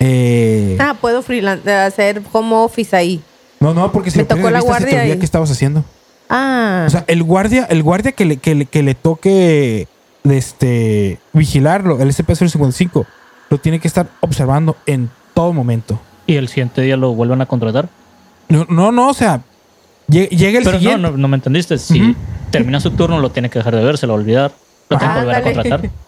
[0.00, 3.20] Eh, Ah, puedo freelance, hacer home office ahí.
[3.60, 5.24] no, no, porque si me lo tocó de la vista, se te guardia olvida qué
[5.24, 5.84] estabas haciendo.
[6.28, 9.88] Ah, O sea, el guardia, el guardia que le, que le, que le toque
[10.24, 13.06] este, vigilarlo, el SCP-055,
[13.50, 16.00] lo tiene que estar observando en todo momento.
[16.26, 17.88] Y el siguiente día lo vuelven a contratar.
[18.48, 19.40] No, no, no, o sea,
[20.08, 21.10] lle- llega el Pero no, siguiente.
[21.10, 21.78] no, no me entendiste.
[21.78, 22.14] Si
[22.50, 24.52] termina su turno, lo tiene que dejar de ver, se lo va a olvidar.
[24.88, 25.90] Lo tiene que volver a contratar.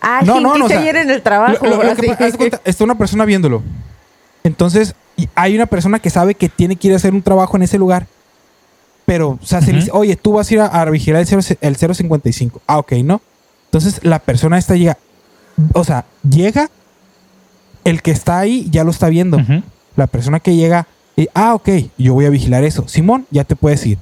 [0.00, 1.64] ah, no, sí, no, no, o sea, ayer en el trabajo.
[1.66, 2.16] Lo- lo- lo que así.
[2.18, 3.62] pa- haz de cuenta, está una persona viéndolo.
[4.44, 7.56] Entonces, y hay una persona que sabe que tiene que ir a hacer un trabajo
[7.56, 8.06] en ese lugar.
[9.04, 11.26] Pero, o sea, se le dice, oye, tú vas a ir a, a vigilar el,
[11.26, 12.60] 0, el 055.
[12.66, 13.20] Ah, ok, ¿no?
[13.66, 14.98] Entonces, la persona esta llega.
[15.74, 16.70] O sea, llega.
[17.84, 19.36] El que está ahí ya lo está viendo.
[19.36, 19.62] Ujú.
[19.94, 20.86] La persona que llega.
[21.16, 22.88] y, ah, ok, yo voy a vigilar eso.
[22.88, 23.98] Simón, ya te puedes ir.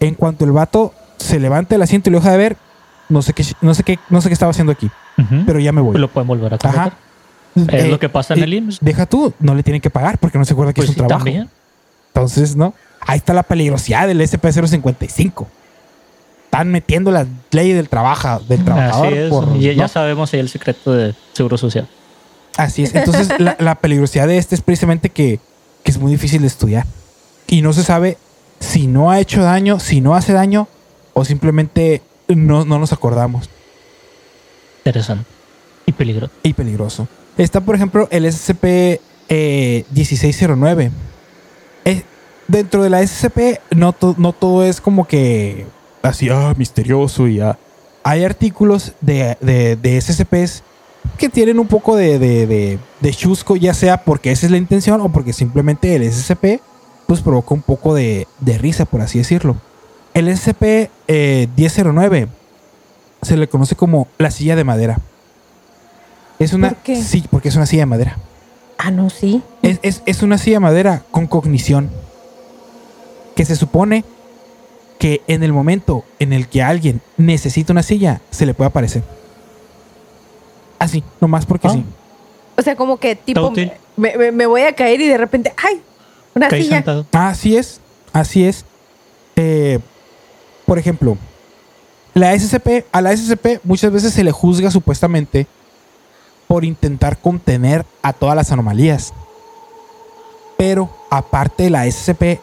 [0.00, 2.56] En cuanto el vato se levanta del asiento y lo deja de ver,
[3.10, 4.90] no sé qué, no sé qué, no sé qué estaba haciendo aquí.
[5.46, 5.96] Pero ya me voy.
[5.98, 6.86] lo pueden volver a contratar.
[6.88, 6.96] Ajá.
[7.76, 8.78] Eh, Es lo que pasa en el IMSS.
[8.80, 11.00] Deja tú, no le tienen que pagar porque no se acuerda que Pues es sí,
[11.00, 11.24] un trabajo.
[11.24, 11.48] también.
[12.14, 12.74] Entonces, ¿no?
[13.00, 15.46] Ahí está la peligrosidad del SP055.
[16.44, 19.06] Están metiendo las leyes del trabajo, del trabajador.
[19.08, 19.28] Así es.
[19.30, 21.88] por- ya, sabemos ahí el secreto de Seguro Social.
[22.56, 22.94] Así es.
[22.94, 25.40] Entonces, la, la peligrosidad de este es precisamente que,
[25.84, 26.86] que es muy difícil de estudiar.
[27.46, 28.18] Y no se sabe
[28.60, 30.68] si no ha hecho daño, si no hace daño,
[31.12, 33.48] o simplemente no, no nos acordamos.
[34.88, 35.24] Interesante.
[35.86, 36.32] Y peligroso.
[36.42, 37.08] y peligroso.
[37.36, 40.90] Está, por ejemplo, el SCP eh, 1609.
[42.46, 45.66] Dentro de la SCP, no, to- no todo es como que
[46.02, 47.58] así, ah, misterioso y ah.
[48.04, 50.62] Hay artículos de, de, de SCPs
[51.18, 54.56] que tienen un poco de, de, de, de chusco, ya sea porque esa es la
[54.56, 56.62] intención o porque simplemente el SCP
[57.06, 59.56] pues provoca un poco de, de risa, por así decirlo.
[60.14, 62.28] El SCP eh, 1009
[63.22, 64.98] se le conoce como la silla de madera.
[66.38, 67.02] Es una ¿Por qué?
[67.02, 68.16] sí, porque es una silla de madera.
[68.78, 69.42] Ah, no, sí.
[69.62, 71.90] Es, es- es una silla de madera con cognición.
[73.34, 74.04] que se supone
[74.98, 79.04] que en el momento en el que alguien necesita una silla, se le puede aparecer.
[80.80, 81.72] Así, nomás porque Ah.
[81.72, 81.84] sí.
[82.56, 83.52] O sea, como que tipo,
[83.96, 85.80] me, me- me voy a caer y de repente, ¡ay!
[86.34, 86.76] Una Caí silla.
[86.78, 87.06] sentado.
[87.12, 87.80] Así es,
[88.12, 88.64] así es.
[89.36, 89.78] Eh,
[90.66, 91.16] por ejemplo,
[92.14, 95.46] la SCP, a la SCP muchas veces se le juzga supuestamente
[96.46, 99.12] por intentar contener a todas las anomalías.
[100.56, 102.40] Pero aparte de la SCP,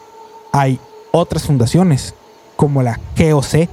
[0.52, 0.78] hay
[1.12, 2.14] otras fundaciones,
[2.56, 3.68] como la GOC,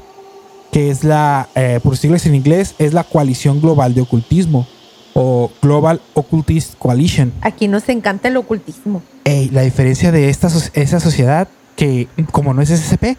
[0.71, 4.67] que es la, eh, por siglas en inglés, es la Coalición Global de Ocultismo,
[5.13, 7.31] o Global Occultist Coalition.
[7.41, 9.01] Aquí nos encanta el ocultismo.
[9.23, 13.17] Ey, la diferencia de esta, esa sociedad, que como no es SCP,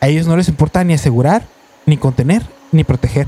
[0.00, 1.46] a ellos no les importa ni asegurar,
[1.86, 3.26] ni contener, ni proteger.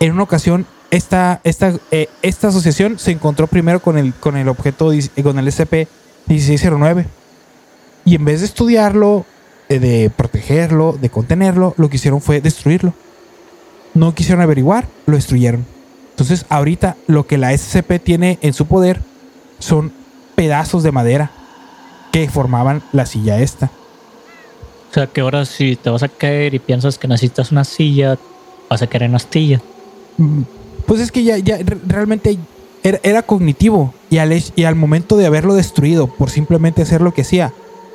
[0.00, 4.48] En una ocasión, esta, esta, eh, esta asociación se encontró primero con el, con el
[4.48, 7.06] objeto, eh, con el SCP-1609.
[8.04, 9.24] Y en vez de estudiarlo,
[9.68, 12.92] eh, de protegerlo, de contenerlo, lo que hicieron fue destruirlo.
[13.94, 15.64] No quisieron averiguar, lo destruyeron.
[16.10, 19.00] Entonces, ahorita lo que la SCP tiene en su poder
[19.58, 19.92] son
[20.34, 21.30] pedazos de madera
[22.12, 23.70] que formaban la silla esta.
[24.94, 28.16] O sea, que ahora si te vas a caer y piensas que necesitas una silla,
[28.70, 29.60] vas a querer una astilla.
[30.18, 30.42] Mm,
[30.86, 32.38] Pues es que ya, ya re- realmente
[32.84, 37.12] era, era cognitivo y al, y al momento de haberlo destruido por simplemente hacer lo
[37.12, 37.52] que hacía,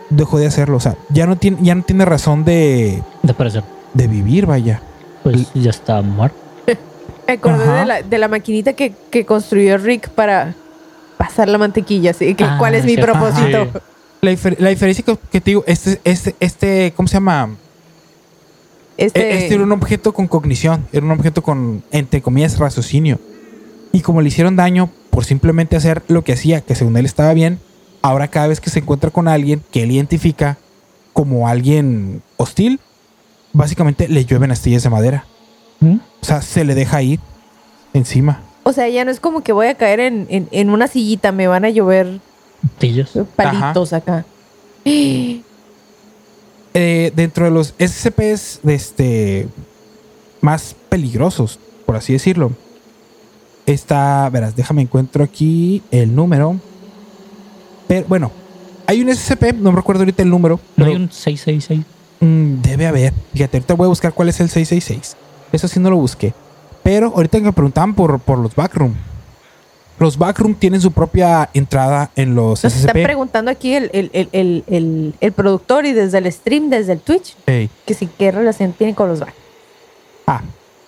[0.09, 0.75] dejó de hacerlo.
[0.75, 4.81] O sea, ya no tiene, ya no tiene razón de, De parecer, de vivir, vaya.
[5.23, 6.35] pues ya está muerto.
[7.27, 10.53] Me acordé de la, de la maquinita que, que construyó Rick para
[11.17, 12.11] pasar la mantequilla.
[12.11, 13.13] Así que, Ah, ¿cuál es mi cierto.
[13.13, 13.69] propósito?
[14.21, 17.55] La, difer- la diferencia que, que te digo, este, este, este, ¿cómo se llama?
[18.97, 23.17] Este, Este era un objeto con cognición, era un objeto con, entre comillas, raciocinio.
[23.93, 27.33] Y como le hicieron daño por simplemente hacer lo que hacía, que según él estaba
[27.33, 27.59] bien,
[28.01, 30.57] ahora cada vez que se encuentra con alguien que él identifica
[31.13, 32.79] como alguien hostil,
[33.53, 35.25] básicamente le llueven astillas de madera.
[35.79, 35.95] ¿Mm?
[36.21, 37.19] O sea, se le deja ir
[37.93, 38.41] encima.
[38.63, 41.31] O sea, ya no es como que voy a caer en, en- en una sillita,
[41.31, 42.19] me van a llover
[42.77, 43.11] Tillos.
[43.35, 44.25] palitos acá.
[46.75, 49.47] Eh, dentro de los SCPs de este,
[50.39, 52.51] más peligrosos, por así decirlo,
[53.65, 56.57] está, verás, déjame encuentro aquí el número.
[57.87, 58.31] Pero bueno,
[58.85, 60.57] hay un SCP, no me recuerdo ahorita el número.
[60.77, 61.85] No pero, hay un 666.
[62.19, 63.13] mm, debe haber.
[63.33, 65.17] Fíjate, ahorita voy a buscar cuál es el 666.
[65.51, 66.33] Eso sí no lo busqué.
[66.83, 68.93] Pero ahorita me preguntaban por, por los backroom.
[69.99, 73.03] Los backroom tienen su propia entrada en los Nos está SCP.
[73.03, 77.69] preguntando aquí el, el- el- el- productor y desde el stream, desde el Twitch, Ey,
[77.85, 79.33] que si qué relación tiene con los back.
[80.25, 80.41] Ah,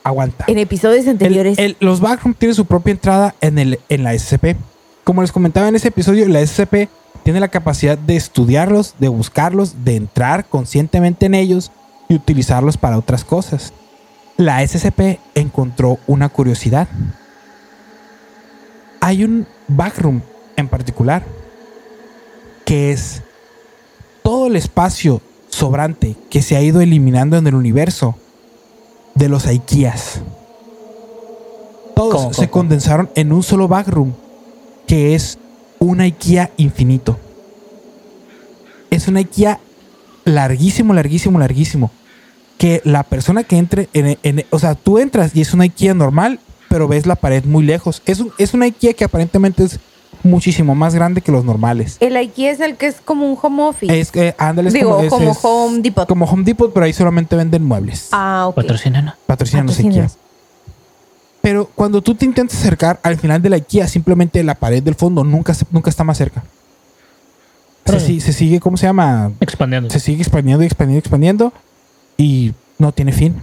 [0.03, 0.45] aguanta.
[0.47, 1.57] En episodios anteriores.
[1.79, 4.55] los backroom tienen su propia entrada en, el, en la SCP.
[5.03, 6.87] Como les comentaba en ese episodio, la SCP
[7.23, 11.71] tiene la capacidad de estudiarlos, de buscarlos, de entrar conscientemente en ellos
[12.07, 13.73] y utilizarlos para otras cosas.
[14.37, 16.87] La SCP encontró una curiosidad.
[19.01, 20.21] Hay un backroom
[20.55, 21.23] en particular
[22.65, 23.21] que es
[24.23, 28.15] todo el espacio sobrante que se ha ido eliminando en el universo
[29.15, 30.21] de los Aikias.
[31.95, 32.51] Todos ¿Cómo, se cómo?
[32.51, 34.13] condensaron en un solo backroom,
[34.87, 35.37] que es
[35.79, 37.17] un IKEA infinito.
[38.89, 39.59] Es un IKEA
[40.25, 41.91] larguísimo, larguísimo, larguísimo.
[42.57, 45.93] Que la persona que entre en, en- o sea, tú entras y es una IKEA
[45.93, 46.39] normal,
[46.71, 48.01] pero ves la pared muy lejos.
[48.05, 49.77] Es un, es una IKEA que aparentemente es
[50.23, 51.97] muchísimo más grande que los normales.
[51.99, 53.99] el IKEA es el que es como un home office.
[53.99, 56.07] Es que, ándale, es Digo, es- como es Home Depot.
[56.07, 58.07] Como Home Depot, pero ahí solamente venden muebles.
[58.13, 58.55] ah, ok.
[58.55, 59.17] Patrocina.
[59.27, 60.11] Patrocínanos Patrocínanos.
[60.13, 60.21] IKEA.
[61.41, 64.95] Pero cuando tú te intentas acercar al final de la IKEA, simplemente la pared del
[64.95, 66.43] fondo nunca, se- nunca está más cerca.
[67.85, 68.21] Se, Sí.
[68.21, 69.31] se sigue, ¿cómo se llama?
[69.39, 69.89] Expandiendo.
[69.89, 71.53] Se sigue expandiendo y expandiendo y expandiendo
[72.17, 73.41] y no tiene fin.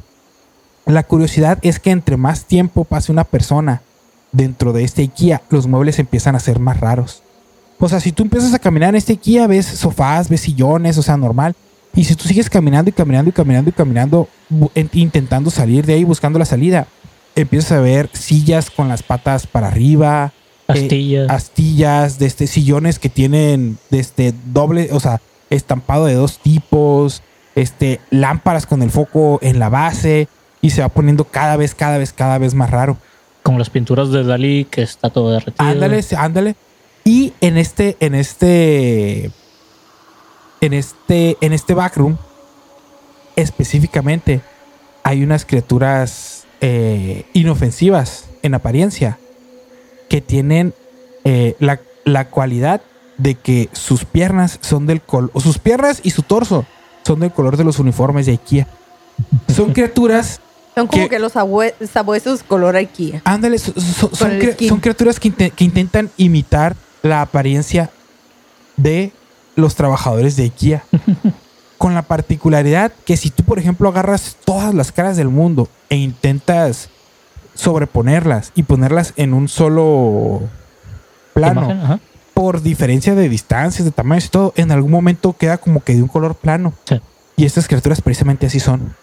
[0.88, 3.83] La curiosidad es que entre más tiempo pase una persona
[4.33, 7.22] dentro de este IKEA, los muebles empiezan a ser más raros.
[7.79, 11.03] O sea, si tú empiezas a caminar en este IKEA, ves sofás, ves sillones, o
[11.03, 11.55] sea, normal.
[11.94, 14.29] Y si tú sigues caminando y caminando y caminando y caminando,
[14.94, 16.87] intentando salir de ahí, buscando la salida,
[17.37, 20.33] empiezas a ver sillas con las patas para arriba,
[20.68, 21.31] eh, Astillas.
[21.31, 25.20] astillas, de este, sillones que tienen de este doble, o sea,
[25.51, 27.22] estampado de dos tipos,
[27.55, 30.29] este, lámparas con el foco en la base
[30.68, 32.98] y se va poniendo cada vez, cada vez, cada vez más raro.
[33.42, 35.66] Como las pinturas de Dalí, que está todo derretido.
[35.66, 36.57] Ándale, ándale.
[37.04, 39.31] Y en este, en este,
[40.61, 42.18] en este, en este backroom,
[43.35, 44.42] específicamente,
[45.04, 49.18] hay unas criaturas eh, inofensivas en apariencia
[50.11, 50.74] que tienen
[51.24, 52.83] eh, la, la cualidad
[53.16, 56.66] de que sus piernas son del color, o sus piernas y su torso
[57.07, 58.68] son del color de los uniformes de IKEA.
[59.48, 60.42] Son criaturas,
[60.78, 63.20] Son como que- que, los abue- sabuesos color IKEA.
[63.24, 64.80] ándale, so- so- son, skin.
[64.80, 67.90] criaturas que, inte- que intentan imitar la apariencia
[68.76, 69.12] de
[69.56, 70.84] los trabajadores de IKEA.
[71.78, 75.96] Con la particularidad que si tú, por ejemplo, agarras todas las caras del mundo e
[75.96, 76.88] intentas
[77.54, 80.42] sobreponerlas y ponerlas en un solo
[81.34, 82.00] plano, Imagen,
[82.34, 86.02] por diferencia de distancias, de tamaños y todo, en algún momento queda como que de
[86.02, 86.72] un color plano.
[86.88, 87.00] Sí.
[87.36, 88.94] Y estas criaturas precisamente así son.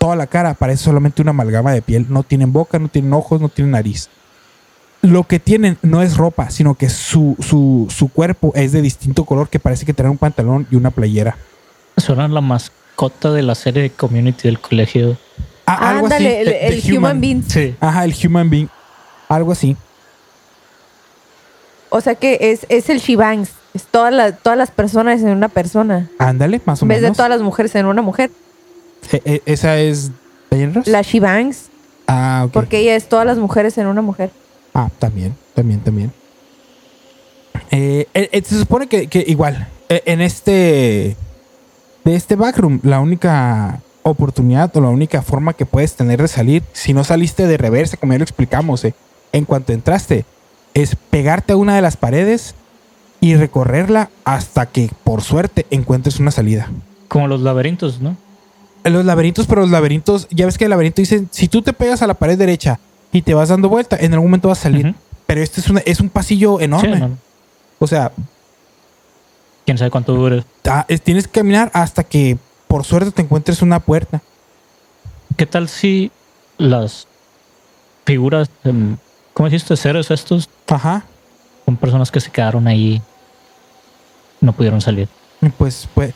[0.00, 2.06] Toda la cara parece solamente una amalgama de piel.
[2.08, 4.08] No tienen boca, no tienen ojos, no tienen nariz.
[5.02, 9.26] Lo que tienen no es ropa, sino que su, su, su cuerpo es de distinto
[9.26, 11.36] color que parece que trae un pantalón y una playera.
[11.98, 15.18] Suena la mascota de la serie de Community del colegio.
[15.66, 16.14] Ah, algo así.
[16.16, 16.48] Ándale, el,
[16.82, 17.20] el human.
[17.20, 17.42] being.
[17.46, 17.74] Sí.
[17.78, 18.68] Ajá, el human being.
[19.28, 19.76] Algo así.
[21.90, 23.50] O sea que es, es el Shibangs.
[23.74, 26.08] Es toda la- todas las personas en una persona.
[26.18, 27.16] Ándale, más o En vez de menos.
[27.16, 28.30] todas las mujeres en una mujer.
[29.12, 30.10] E- e- esa es
[30.50, 30.86] Diana Ross?
[30.86, 31.68] La Shibangs.
[32.06, 32.52] Ah, ok.
[32.52, 34.30] Porque ella es todas las mujeres en una mujer.
[34.74, 36.12] Ah, también, también, también.
[37.70, 41.16] Eh, eh, eh, se supone que, que igual, eh, en este.
[42.04, 46.62] De este backroom, la única oportunidad o la única forma que puedes tener de salir,
[46.72, 48.94] si no saliste de reversa, como ya lo explicamos, eh,
[49.32, 50.24] en cuanto entraste,
[50.72, 52.54] es pegarte a una de las paredes
[53.20, 56.70] y recorrerla hasta que, por suerte, encuentres una salida.
[57.08, 58.16] Como los laberintos, ¿no?
[58.84, 62.00] Los laberintos, pero los laberintos, ya ves que el laberinto dice, si tú te pegas
[62.02, 62.80] a la pared derecha
[63.12, 64.94] y te vas dando vuelta, en algún momento vas a salir.
[65.26, 66.98] Pero este es, una, es un pasillo Sí, enorme.
[66.98, 67.18] no,
[67.78, 68.10] O sea,
[69.66, 70.44] Quién sabe cuánto dure.
[71.04, 74.22] tienes que caminar hasta que por suerte te encuentres una puerta.
[75.36, 76.10] ¿Qué tal si
[76.58, 77.06] las
[78.06, 78.50] figuras,
[79.34, 79.76] ¿cómo dijiste?
[79.76, 81.04] Seres estos Ajá.
[81.66, 83.00] son personas que se quedaron ahí,
[84.40, 85.08] no pudieron salir.
[85.58, 86.12] Pues, pues,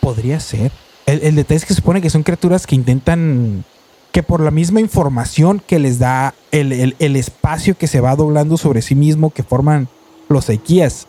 [0.00, 0.72] podría ser.
[1.10, 3.64] El, el detalle es que se supone que son criaturas que intentan
[4.12, 8.16] que por la misma información que les da el, el- el espacio que se va
[8.16, 9.88] doblando sobre sí mismo que forman
[10.28, 11.06] los Aikias,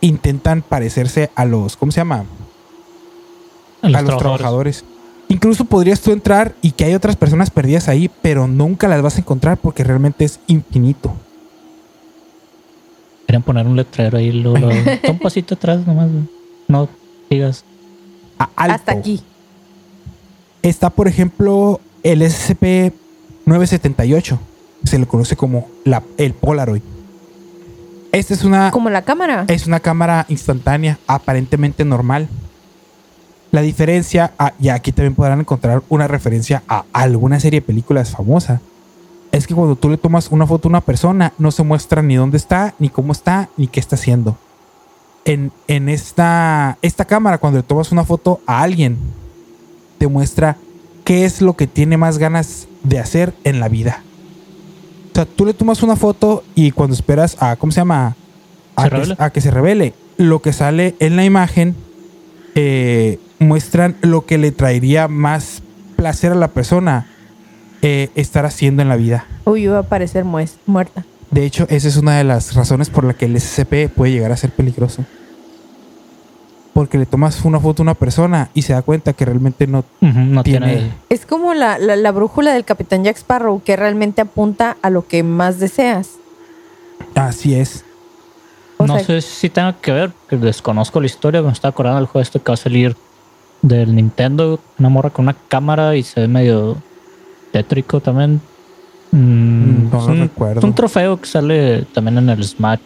[0.00, 2.24] intentan parecerse a los, ¿cómo se llama?
[3.82, 4.18] A los, a los trabajadores.
[4.38, 4.84] trabajadores.
[5.28, 9.16] Incluso podrías tú entrar y que hay otras personas perdidas ahí, pero nunca las vas
[9.16, 11.12] a encontrar porque realmente es infinito.
[13.26, 14.68] Querían poner un letrero ahí, luego,
[15.02, 16.08] da un pasito atrás nomás.
[16.68, 16.88] No
[17.28, 17.64] digas.
[18.38, 18.74] A- alto.
[18.74, 19.20] Hasta aquí.
[20.66, 24.36] Está, por ejemplo, el SCP-978.
[24.82, 26.82] Se le conoce como la, el Polaroid.
[28.10, 29.44] Esta es una, Como la cámara.
[29.46, 32.28] es una cámara instantánea, aparentemente normal.
[33.52, 38.10] La diferencia, ah, y aquí también podrán encontrar una referencia a alguna serie de películas
[38.10, 38.60] famosa,
[39.30, 42.16] es que cuando tú le tomas una foto a una persona, no se muestra ni
[42.16, 44.36] dónde está, ni cómo está, ni qué está haciendo.
[45.24, 48.98] En, en esta, esta cámara, cuando le tomas una foto a alguien,
[49.98, 50.56] te muestra
[51.04, 54.02] qué es lo que tiene más ganas de hacer en la vida.
[55.12, 58.16] O sea, tú le tomas una foto y cuando esperas a, ¿cómo se llama?
[58.74, 59.16] A, ¿Se que, revela?
[59.18, 59.94] a que se revele.
[60.18, 61.74] Lo que sale en la imagen
[62.54, 65.62] eh, muestran lo que le traería más
[65.96, 67.06] placer a la persona
[67.82, 69.26] eh, estar haciendo en la vida.
[69.44, 71.04] Uy, iba a parecer muerta.
[71.30, 74.32] De hecho, esa es una de las razones por la que el SCP puede llegar
[74.32, 75.04] a ser peligroso.
[76.76, 79.82] Porque le tomas una foto a una persona y se da cuenta que realmente no
[80.02, 80.74] no tiene...
[80.74, 80.90] tiene.
[81.08, 85.08] Es como la, la, la brújula del Capitán Jack Sparrow que realmente apunta a lo
[85.08, 86.10] que más deseas.
[87.14, 87.82] Así es.
[88.76, 91.98] O no sea, sé si tenga que ver, que desconozco la historia, me está acordando
[91.98, 92.94] del juego este que va a salir
[93.62, 96.76] del Nintendo, una morra con una cámara y se ve medio
[97.52, 98.42] tétrico también.
[99.12, 100.58] Mm, No es un, recuerdo.
[100.58, 102.80] es un trofeo que sale también en el Smash.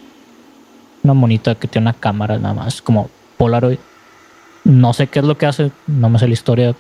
[1.03, 3.79] Una monita que tiene una cámara nada más, como Polaroid.
[4.65, 6.75] No sé qué es lo que hace, no me sé la historia.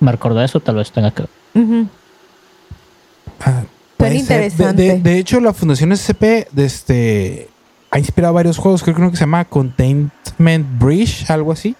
[0.00, 1.30] Me recordé eso, tal vez tenga que ver.
[1.64, 1.86] ujú.
[3.44, 3.62] Ah,
[3.98, 4.40] puede ser.
[4.40, 4.82] De- interesante.
[4.82, 7.48] De, de hecho, la Fundación SCP de este,
[7.90, 8.82] ha inspirado varios juegos.
[8.82, 11.76] Creo que uno que se llama Containment Breach, algo así.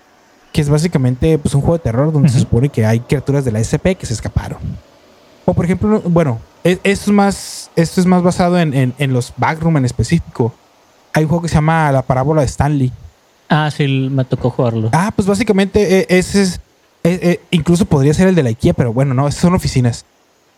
[0.52, 3.52] Que es básicamente pues, un juego de terror donde se supone que hay criaturas de
[3.52, 4.58] la SCP que se escaparon.
[5.46, 9.12] O por ejemplo, bueno, e- esto es más, esto es más basado en, en- en
[9.14, 10.52] los backroom en específico.
[11.14, 12.92] Hay un juego que se llama La Parábola de Stanley.
[13.54, 14.88] Ah, sí, me tocó jugarlo.
[14.92, 16.60] Ah, pues básicamente eh, ese es.
[17.04, 20.06] eh, eh, incluso podría ser el de la IKEA, pero bueno, no, esas son oficinas.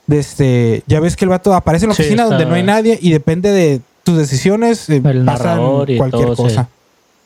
[0.07, 2.55] De este, ya ves que el vato aparece en la Sí, oficina está- donde no
[2.55, 6.43] hay nadie y depende de tus decisiones, eh, El pasan narrador y cualquier todo, sí.
[6.43, 6.69] cosa.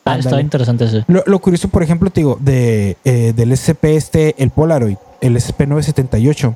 [0.04, 1.04] Ah, estaba interesante ese.
[1.06, 5.36] Lo, lo curioso, por ejemplo, te digo, de, eh, del SCP este, el Polaroid, el
[5.36, 6.54] SCP-978,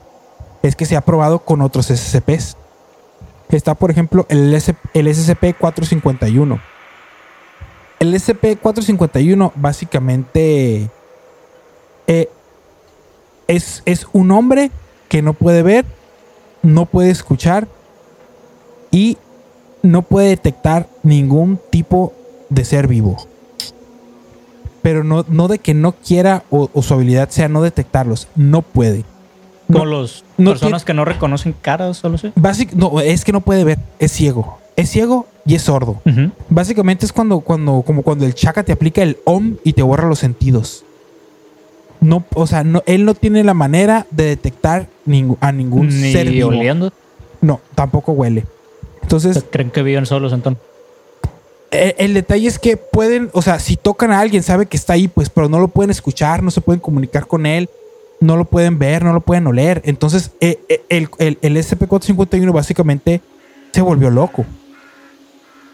[0.63, 2.57] es que se ha probado con otros SCPs.
[3.51, 4.55] Está, por ejemplo, el,
[4.95, 6.61] el SCP-451.
[8.03, 10.91] El SCP-451 básicamente
[12.09, 12.29] eh,
[13.47, 14.73] es, es un hombre
[15.09, 15.85] que no puede ver,
[16.63, 17.69] no puede escuchar
[18.91, 19.19] y
[19.83, 22.13] no puede detectar ningún tipo
[22.49, 23.25] de ser vivo.
[24.83, 28.63] Pero no, no de que no quiera o, o su habilidad sea no detectarlos, no
[28.63, 29.05] puede.
[29.69, 32.33] Como No- los no personas que no reconocen caras, solo sé.
[32.75, 34.59] No, es que no puede ver, es ciego.
[34.77, 36.01] Es ciego y es sordo.
[36.49, 40.09] Básicamente es cuando, cuando, como cuando el chaca te aplica el OM y te borra
[40.09, 40.85] los sentidos.
[42.01, 44.89] No, o sea, no, él no tiene la manera de detectar
[45.41, 46.49] a ningún Ni ser vivo.
[46.49, 46.93] oliendo.
[47.41, 48.45] No, tampoco huele.
[49.03, 50.63] Entonces, Creen que viven solos entonces.
[51.71, 55.07] el detalle es que pueden, o sea, si tocan a alguien, sabe que está ahí,
[55.09, 57.69] pues, pero no lo pueden escuchar, no se pueden comunicar con él,
[58.21, 59.81] no lo pueden ver, no lo pueden oler.
[59.85, 63.21] Entonces, eh, eh, el, el, el SCP-451 básicamente
[63.73, 64.45] se volvió loco.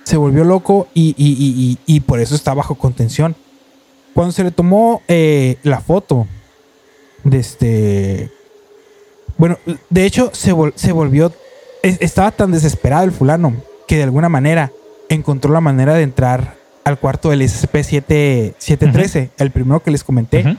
[0.08, 3.36] Se volvió loco y, y- y- y- por eso está bajo contención.
[4.14, 6.26] Cuando se le tomó eh, la foto
[7.24, 8.30] de este.
[9.36, 9.58] Bueno,
[9.90, 11.30] de hecho, se, vol- se volvió.
[11.82, 13.54] es- estaba tan desesperado el fulano
[13.86, 14.72] que de alguna manera
[15.10, 20.56] encontró la manera de entrar al cuarto del SCP-713, el primero que les comenté.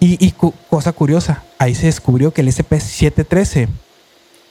[0.00, 3.68] Y, y cu- cosa curiosa, ahí se descubrió que el SCP-713,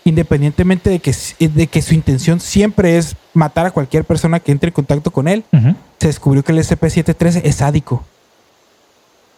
[0.05, 4.51] independientemente de que, s- de que su intención siempre es matar a cualquier persona que
[4.51, 5.43] entre en contacto con él,
[5.99, 8.03] se descubrió que el SCP-713 es sádico.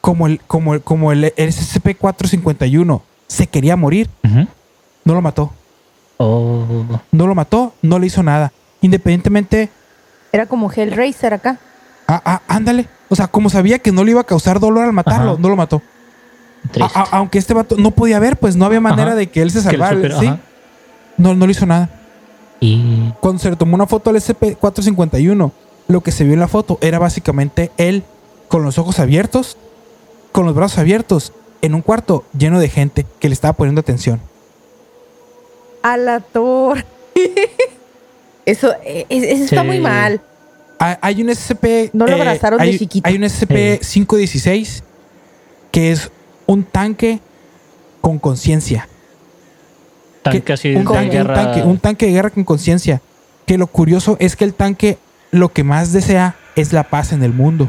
[0.01, 4.09] Como el, como el, como el, el SCP-451 se quería morir,
[5.03, 5.51] no lo mató.
[6.17, 6.63] Oh.
[7.11, 8.51] No lo mató, no le hizo nada.
[8.81, 9.69] Independientemente,
[10.31, 11.57] Era como Hellraiser acá.
[12.07, 12.87] ah, ah, ándale.
[13.09, 15.41] O sea, como sabía que no le iba a causar dolor al matarlo, Ajá.
[15.41, 15.81] no lo mató.
[16.71, 16.97] Triste.
[16.97, 19.15] A- a- aunque este vato no podía ver, pues no había manera Ajá.
[19.15, 19.97] de que él se salvara.
[20.19, 20.31] ¿sí?
[21.17, 21.89] No, no le hizo nada.
[22.59, 25.51] Y Cuando se le tomó una foto al SCP-451,
[25.87, 28.03] lo que se vio en la foto era básicamente él
[28.47, 29.57] con los ojos abiertos,
[30.31, 34.19] con los brazos abiertos, en un cuarto lleno de gente que le estaba poniendo atención.
[35.83, 36.85] A la torre.
[38.45, 40.21] Eso, eh, es- eso está muy mal.
[40.77, 41.89] Hay, un SCP.
[41.93, 43.07] No lo abrazaron de hay, chiquito.
[43.07, 44.83] Hay un SCP-516
[45.71, 46.11] que es
[46.45, 47.19] un tanque
[48.01, 48.87] con conciencia.
[50.25, 51.33] Tanque que- así un, de tanque, un, guerra.
[51.33, 53.01] tanque, un tanque de guerra con conciencia.
[53.45, 54.97] Que lo curioso es que el tanque
[55.31, 57.67] lo que más desea es la paz en el mundo.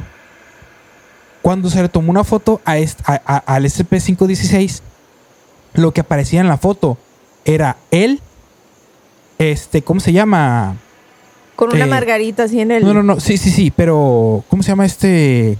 [1.42, 4.80] Cuando se le tomó una foto a est- a- a- al SCP-516,
[5.74, 6.98] lo que aparecía en la foto
[7.44, 8.20] era él,
[9.38, 10.76] este, ¿cómo se llama?
[11.54, 12.84] Con una Eh, margarita así en el.
[12.84, 15.56] No, no, no, sí, sí, sí, pero ¿cómo se llama este?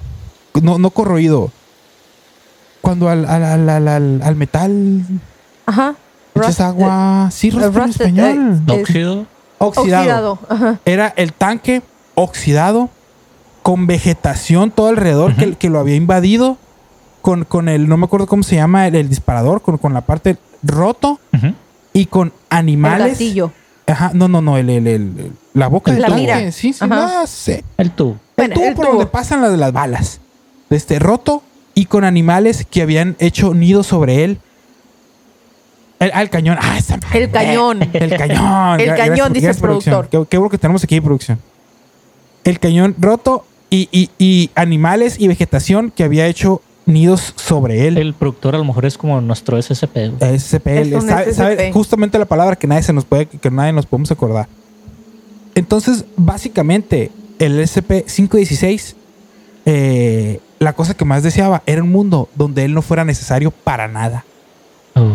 [0.63, 1.51] No, no corroído.
[2.81, 5.03] Cuando al, al, al- al metal
[5.67, 5.95] Ajá.
[6.37, 7.29] Rust- agua.
[7.33, 8.63] Sí, eh, rust en español.
[8.69, 9.27] eh, oxidado.
[9.59, 10.39] Oxidado.
[10.49, 10.81] Ajá.
[10.85, 11.83] Era el tanque
[12.15, 12.91] oxidado
[13.63, 16.57] con vegetación todo alrededor que, que lo había invadido.
[17.23, 20.03] Con, con el, no me acuerdo cómo se llama, el, el disparador, con, con la
[20.03, 21.19] parte roto
[21.93, 23.13] y con El animales.
[23.13, 23.51] gatillo.
[23.89, 26.53] Ajá, no, no, no, el, el- el- la boca del mira.
[26.53, 27.65] Sí, sí, no sé.
[27.79, 28.13] El tubo.
[28.13, 28.95] El Bueno, tubo el por tubo.
[28.99, 30.21] donde pasan las de las balas.
[30.71, 31.43] Este roto
[31.75, 34.39] y con animales que habían hecho nidos sobre él.
[35.99, 36.59] El, ah, el cañón.
[36.61, 37.25] Ah, esa madre.
[37.25, 37.83] El cañón.
[37.93, 38.81] El cañón.
[38.81, 39.95] El cañón, dice producción.
[39.95, 40.09] productor.
[40.09, 41.39] Qué, qué bueno que tenemos aquí producción.
[42.45, 47.99] El cañón roto y, y- y animales y vegetación que había hecho nidos sobre él.
[47.99, 49.95] El productor a lo mejor es como nuestro SCP.
[50.21, 50.39] güey.
[50.39, 50.93] SCPL.
[50.95, 54.47] Es sabe, justamente la palabra que nadie se nos puede, que nadie nos podemos acordar.
[55.57, 58.95] Entonces, básicamente, el SCP-516,
[59.65, 63.89] eh, la cosa que más deseaba era un mundo donde él no fuera necesario para
[63.89, 64.25] nada.
[64.95, 65.15] Oh.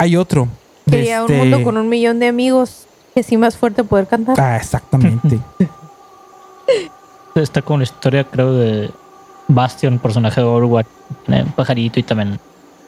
[0.00, 0.48] Hay otro.
[0.86, 2.86] de Quería un este- mundo con un millón de amigos.
[3.14, 4.40] Que sí más fuerte poder cantar.
[4.40, 5.38] Ah, exactamente.
[7.34, 8.90] Está con la historia, creo, de
[9.48, 10.86] Bastion, personaje de Overwatch.
[11.26, 12.38] Tiene un pajarito y también un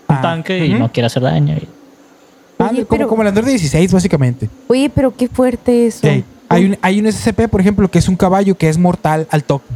[0.09, 1.55] Ah, tanque y no quiere hacer daño.
[1.55, 1.69] y-
[2.59, 4.49] Ah, Oye, como, pero- como el Android 16, básicamente.
[4.69, 6.07] Oye, pero qué fuerte eso.
[6.49, 9.43] Hay, un, hay un SCP, por ejemplo, que es un caballo que es mortal al
[9.43, 9.67] toque.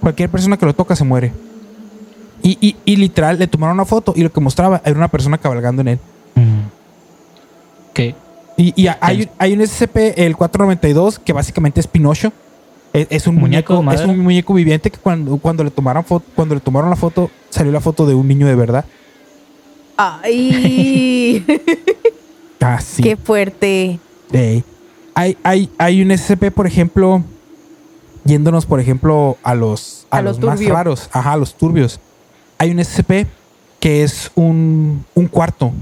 [0.00, 1.32] Cualquier persona que lo toca se muere.
[2.42, 5.38] Y, y- y literal, le tomaron una foto y lo que mostraba era una persona
[5.38, 5.98] cabalgando en él.
[8.62, 12.32] Y, y hay, hay un SCP, el 492, que básicamente es Pinocho.
[12.92, 16.54] Es, es un Muñeco es un muñeco viviente que cuando, cuando le tomaron foto, cuando
[16.54, 18.84] le tomaron la foto, salió la foto de un niño de verdad.
[19.96, 21.44] Ay,
[22.60, 23.02] Ah, sí.
[23.02, 23.98] qué fuerte.
[25.14, 27.24] Hay, hay, hay un SCP, por ejemplo,
[28.24, 31.98] yéndonos, por ejemplo, a los, a A lo los más raros, ajá, a los turbios.
[32.58, 33.26] Hay un SCP
[33.80, 35.72] que es un, un cuarto.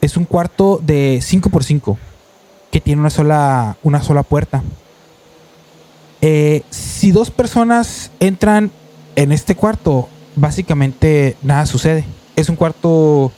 [0.00, 1.96] Es un cuarto de 5x5
[2.70, 4.62] que tiene una sola, una sola puerta.
[6.22, 8.70] Eh, si dos personas entran
[9.16, 12.04] en este cuarto, básicamente nada sucede.
[12.36, 13.32] Es un cuarto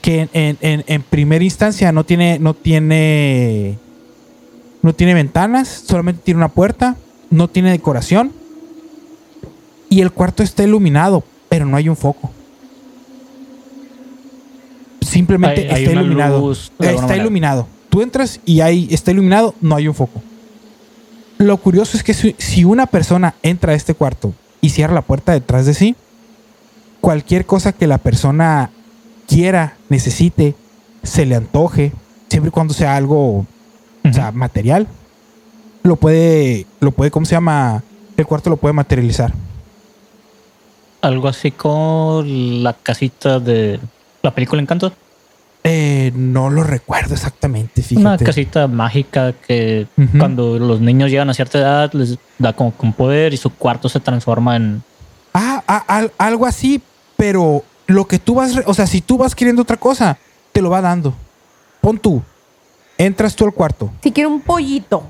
[0.00, 3.78] que en, en- en- primera instancia no tiene, no tiene,
[4.82, 6.96] no tiene ventanas, solamente tiene una puerta,
[7.30, 8.32] no tiene decoración
[9.90, 12.30] y el cuarto está iluminado, pero no hay un foco.
[15.20, 16.40] Simplemente Hay- hay está una iluminado.
[16.40, 17.66] luz está iluminado.
[17.90, 20.22] Tú entras y ahí está iluminado, no hay un foco.
[21.36, 25.02] Lo curioso es que si, si una persona entra a este cuarto y cierra la
[25.02, 25.94] puerta detrás de sí,
[27.02, 28.70] cualquier cosa que la persona
[29.28, 30.54] quiera, necesite,
[31.02, 31.92] se le antoje,
[32.30, 34.86] siempre y cuando sea algo o sea, material,
[35.82, 37.82] lo puede, lo puede, ¿cómo se llama?
[38.16, 39.34] El cuarto lo puede materializar.
[41.02, 43.80] Algo así con la casita de
[44.22, 44.92] la película Encanto.
[45.62, 50.18] Eh, no lo recuerdo exactamente, Una casita mágica que Ujú.
[50.18, 53.88] cuando los niños llegan a cierta edad les da como un poder y su cuarto
[53.90, 54.82] se transforma en...
[55.34, 56.80] Ah, ah, al- algo así,
[57.16, 60.16] pero lo que tú vas, o sea, si tú vas queriendo otra cosa,
[60.52, 61.14] te lo va dando.
[61.82, 62.22] Pon tú,
[62.96, 65.02] entras tú al cuarto, Si quiero un pollito,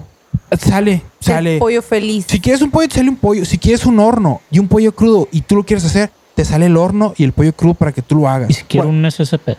[0.59, 1.55] sale, sale.
[1.55, 2.27] el pollo feliz.
[2.29, 3.45] Si quieres un pollo, te sale un pollo.
[3.45, 6.67] Si quieres un horno y un pollo crudo y tú lo quieres hacer, te sale
[6.67, 8.51] el horno y el pollo crudo para que tú lo hagas.
[8.51, 9.51] Y si quiero un SSP.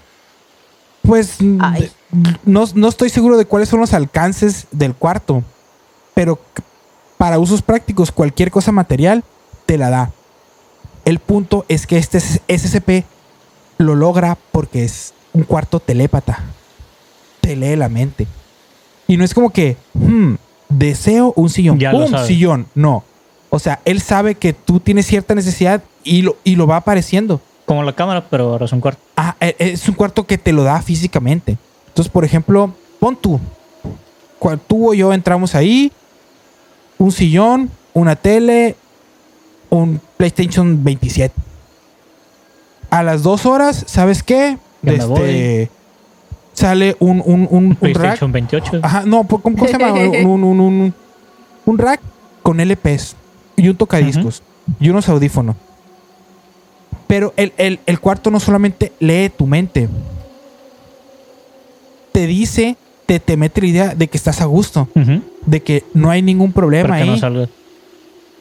[1.02, 5.44] Pues no, no estoy seguro de cuáles son los alcances del cuarto,
[6.14, 6.40] pero
[7.18, 9.24] para usos prácticos cualquier cosa material
[9.66, 10.12] te la da.
[11.06, 13.06] El punto es que este SCP
[13.78, 16.44] lo logra porque es un cuarto telépata.
[17.42, 18.28] Te lee la mente.
[19.08, 20.36] Y no es como que, hmm,
[20.70, 21.80] deseo un sillón.
[21.80, 21.92] Ya.
[22.26, 22.68] Sillón.
[22.76, 23.04] No.
[23.50, 27.42] O sea, él sabe que tú tienes cierta necesidad y lo, y lo va apareciendo.
[27.72, 29.02] Como la cámara, pero ahora es un cuarto.
[29.16, 31.56] Ah, e- es un cuarto que te lo da físicamente.
[31.88, 33.40] Entonces, por ejemplo, pon tú.
[34.68, 35.90] Tú o yo entramos ahí,
[36.98, 38.76] un sillón, una tele,
[39.70, 41.34] un PlayStation 27.
[42.90, 44.58] A las dos horas, ¿sabes qué?
[44.82, 45.72] Ya me Este,
[46.52, 47.94] sale un, un, un, un rack.
[47.94, 48.80] PlayStation 28.
[48.84, 49.94] Ajá, no, ¿cómo, cómo se llama?
[50.26, 50.94] Un, un, un, un-
[51.66, 52.02] un rack
[52.44, 53.16] con LPs
[53.56, 54.44] y un tocadiscos
[54.78, 55.56] y unos audífonos.
[57.12, 59.90] Pero el, el- el cuarto no solamente lee tu mente,
[62.14, 64.88] te dice, te, te mete la idea de que estás a gusto,
[65.46, 67.50] de que no hay ningún problema Para que no salga.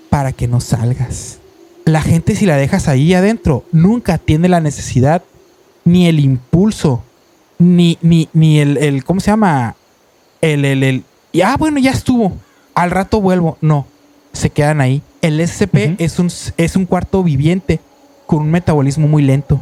[0.08, 1.38] para que no salgas.
[1.84, 5.22] La gente si la dejas ahí adentro nunca tiene la necesidad
[5.84, 7.02] ni el impulso
[7.58, 9.74] ni ni ni el, el ¿cómo se llama?
[10.40, 12.32] El el el y, ah bueno ya estuvo.
[12.74, 13.58] Al rato vuelvo.
[13.60, 13.86] No,
[14.32, 15.02] se quedan ahí.
[15.22, 17.80] El SCP es un es un cuarto viviente
[18.30, 19.60] con un metabolismo muy lento.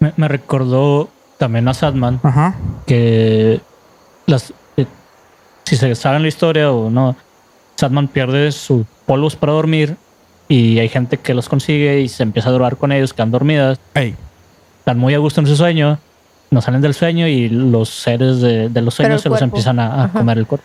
[0.00, 2.54] Me, me recordó también a Sadman Ajá.
[2.86, 3.60] que
[4.24, 4.86] las eh,
[5.64, 7.14] si se saben la historia o no,
[7.76, 9.98] Sadman pierde sus polvos para dormir
[10.48, 13.78] y hay gente que los consigue y se empieza a drogar con ellos, quedan dormidas,
[13.92, 14.16] Ey,
[14.78, 15.98] están muy a gusto en su sueño,
[16.50, 20.10] no salen del sueño y los seres de, de los sueños se los empiezan a,
[20.14, 20.64] comer el cuerpo.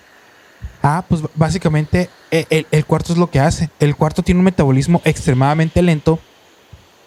[0.82, 3.70] Ah, pues básicamente el, el cuarto es lo que hace.
[3.82, 6.20] El cuarto tiene un metabolismo extremadamente lento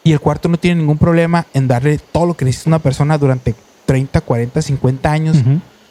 [0.05, 3.19] y el cuarto no tiene ningún problema en darle todo lo que necesita una persona
[3.19, 3.55] durante
[3.87, 5.37] 30, 40, 50 años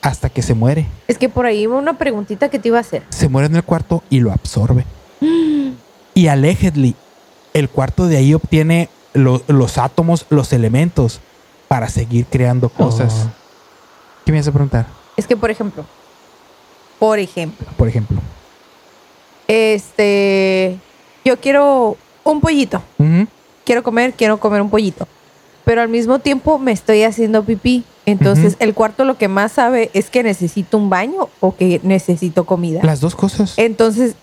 [0.02, 0.88] hasta que se muere.
[1.08, 3.04] Es que por ahí va una preguntita que te iba a hacer.
[3.10, 4.86] Se muere en el cuarto y lo absorbe.
[6.16, 6.96] Y allegedly,
[7.54, 11.22] el cuarto de ahí obtiene lo- los átomos, los elementos
[11.70, 13.26] para seguir creando cosas.
[13.28, 13.32] Oh.
[14.26, 14.86] ¿Qué me vas a preguntar?
[15.16, 15.86] Es que, por ejemplo,
[16.98, 18.20] por ejemplo, Por ejemplo.
[19.48, 20.78] este,
[21.24, 22.82] yo quiero un pollito.
[22.98, 23.28] Ujú.
[23.70, 25.08] Quiero comer, quiero comer un pollito.
[25.64, 27.84] Pero al mismo tiempo me estoy haciendo pipí.
[28.08, 32.48] Entonces, el cuarto lo que más sabe es que necesito un baño o que necesito
[32.48, 32.82] comida.
[32.82, 33.54] Las dos cosas.
[33.58, 34.16] Entonces,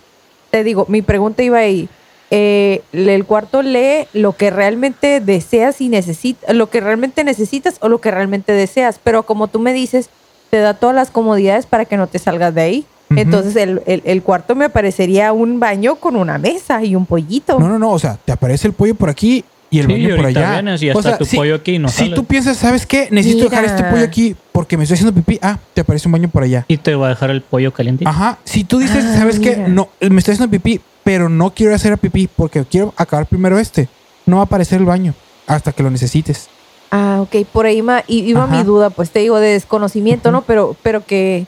[0.51, 1.89] te digo, mi pregunta iba ahí.
[2.33, 7.89] Eh, el cuarto lee lo que realmente deseas y necesitas, lo que realmente necesitas o
[7.89, 8.99] lo que realmente deseas.
[9.01, 10.11] Pero como tú me dices,
[10.51, 12.87] te da todas las comodidades para que no te salgas de ahí.
[13.11, 17.59] Entonces, el, el- el cuarto me parecería un baño con una mesa y un pollito.
[17.61, 17.93] No, no, no.
[17.93, 20.53] O sea, te aparece el pollo por aquí y el Sí, baño y por allá.
[20.53, 22.15] vienes y O sea, tu si- pollo aquí y no Si sale.
[22.17, 23.09] tú piensas, ¿sabes qué?
[23.13, 25.39] Necesito dejar este pollo aquí porque me estoy haciendo pipí.
[25.41, 26.65] Ah, te aparece un baño por allá.
[26.69, 28.05] Y te va a dejar el pollo caliente.
[28.07, 28.39] Ajá.
[28.45, 29.57] Si tú dices, Ah, ¿sabes qué?
[29.57, 33.59] No, me estoy haciendo pipí, pero no quiero hacer a pipí porque quiero acabar primero
[33.59, 33.89] este.
[34.25, 35.15] No va a aparecer el baño
[35.47, 36.49] hasta que lo necesites.
[36.91, 37.79] Ah, ok, por ahí
[38.09, 38.57] iba Ajá.
[38.57, 40.43] mi duda, pues te digo de desconocimiento, ¿no?
[40.43, 41.47] Pero, pero que,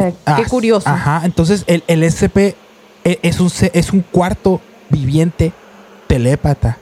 [0.00, 0.88] sea, Ah, qué curioso.
[0.88, 1.22] Ajá.
[1.24, 2.36] Entonces, el, el SCP
[3.04, 5.52] e- es un, se- es un cuarto viviente
[6.06, 6.78] telépata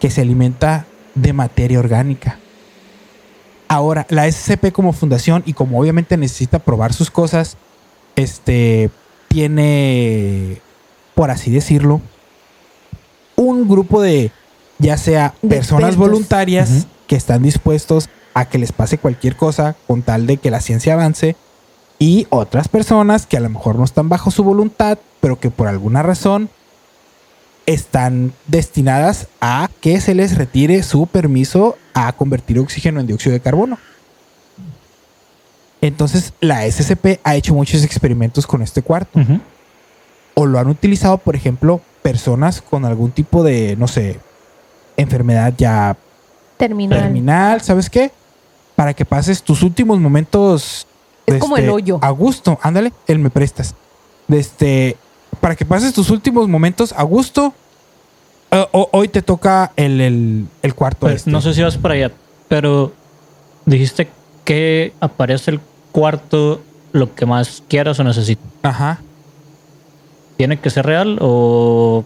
[0.00, 2.38] que se alimenta de materia orgánica.
[3.68, 7.56] Ahora, la SCP como fundación y como obviamente necesita probar sus cosas,
[8.16, 8.90] este
[9.28, 10.60] tiene
[11.14, 12.00] por así decirlo,
[13.36, 14.30] un grupo de,
[14.78, 16.10] ya sea De personas expertos.
[16.10, 20.60] voluntarias que están dispuestos a que les pase cualquier cosa con tal de que la
[20.60, 21.36] ciencia avance,
[22.02, 25.68] y otras personas que a lo mejor no están bajo su voluntad, pero que por
[25.68, 26.50] alguna razón
[27.64, 33.38] están destinadas a que se les retire su permiso a convertir oxígeno en dióxido de
[33.38, 33.78] carbono.
[35.80, 39.20] Entonces, la SCP ha hecho muchos experimentos con este cuarto.
[40.34, 44.18] O lo han utilizado, por ejemplo, personas con algún tipo de, no sé,
[44.96, 45.96] enfermedad ya
[46.56, 46.98] Terminal.
[46.98, 48.10] terminal, ¿sabes qué?
[48.74, 50.88] Para que pases tus últimos momentos.
[51.26, 51.98] Es como el hoyo.
[52.02, 53.74] A gusto, ándale, él me prestas.
[54.28, 54.96] Este,
[55.40, 57.52] para que pases tus últimos momentos a gusto.
[58.50, 61.00] eh, ho- hoy te toca el, el, el cuarto.
[61.00, 61.30] Pues, este.
[61.30, 62.10] no sé si vas para allá,
[62.48, 62.92] pero
[63.66, 64.08] dijiste
[64.44, 65.60] que aparece el
[65.92, 66.60] cuarto
[66.92, 68.44] lo que más quieras o necesites.
[68.62, 69.00] Ajá.
[70.36, 72.04] ¿Tiene que ser real o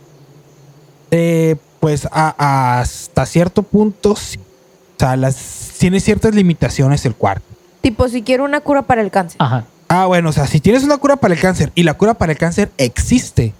[1.10, 4.38] Eh, pues a- hasta cierto punto, sí.
[4.38, 7.46] O sea, las, tiene ciertas limitaciones el cuarto.
[7.86, 9.36] Tipo, si quiero una cura para el cáncer.
[9.40, 9.64] Ajá.
[9.86, 12.32] Ah, bueno, o sea, si tienes una cura para el cáncer y la cura para
[12.32, 13.52] el cáncer existe,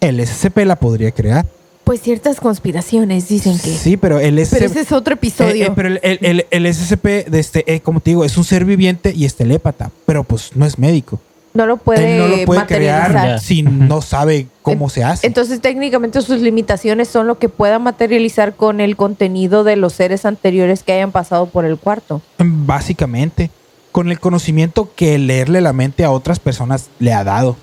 [0.00, 1.44] el SCP la podría crear.
[1.84, 3.68] Pues ciertas conspiraciones dicen que.
[3.76, 4.54] Sí, pero el SCP...
[4.54, 5.64] Pero ese es otro episodio.
[5.66, 8.38] Eh, eh, pero el, el- el- el SCP, de este, eh, como te digo, es
[8.38, 11.20] un ser viviente y es telépata, pero pues no es médico.
[11.52, 13.10] no lo puede, Él no lo puede materializar.
[13.10, 15.26] crear si no sabe cómo se hace.
[15.26, 20.24] Entonces, técnicamente sus limitaciones son lo que pueda materializar con el contenido de los seres
[20.24, 22.22] anteriores que hayan pasado por el cuarto.
[22.38, 23.50] Básicamente,
[23.98, 27.56] con el conocimiento que leerle la mente a otras personas le ha dado.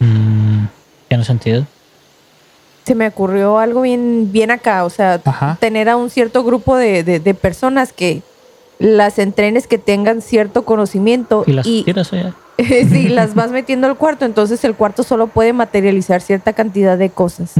[0.00, 0.64] Mm,
[1.06, 1.66] tiene sentido.
[2.84, 5.56] Se me ocurrió algo bien, bien acá, o sea, Ajá.
[5.60, 8.22] tener a un cierto grupo de, de- de personas que
[8.80, 12.34] las entrenes que tengan cierto conocimiento Y las y tiras allá.
[12.58, 17.10] si las vas metiendo al cuarto, entonces el cuarto solo puede materializar cierta cantidad de
[17.10, 17.52] cosas.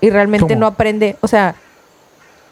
[0.00, 0.60] Y realmente ¿Cómo?
[0.60, 1.56] no aprende, o sea,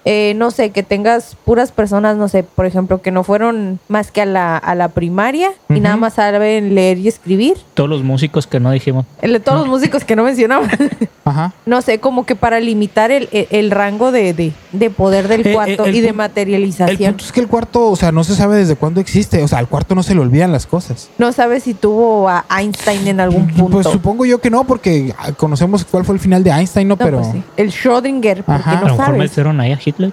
[0.05, 4.11] eh, no sé, que tengas puras personas, no sé, por ejemplo, que no fueron más
[4.11, 5.83] que a la, a la primaria y Ujú.
[5.83, 7.57] nada más saben leer y escribir.
[7.75, 9.07] Todos los músicos que no dijimos.
[9.23, 10.69] El de todos los músicos que no mencionamos.
[11.27, 11.55] Ajá.
[11.65, 15.41] no sé, como que para limitar el, el- el rango de, de- de poder del
[15.47, 17.13] Eh, eh, cuarto el y de pu- El materialización.
[17.13, 19.43] punto es que el cuarto, o sea, no se sabe desde cuándo existe.
[19.43, 21.09] O sea, al cuarto no se le olvidan las cosas.
[21.17, 23.71] No sabes si tuvo a Einstein en algún punto.
[23.71, 26.95] Pues supongo yo que no, porque ah, conocemos cuál fue el final de Einstein, ¿no?
[26.95, 27.19] No, pero.
[27.23, 27.43] pues sí.
[27.57, 28.71] El Schrödinger, porque Ajá.
[28.73, 29.39] a lo no mejor sabes.
[29.61, 30.13] ahí a Hitler.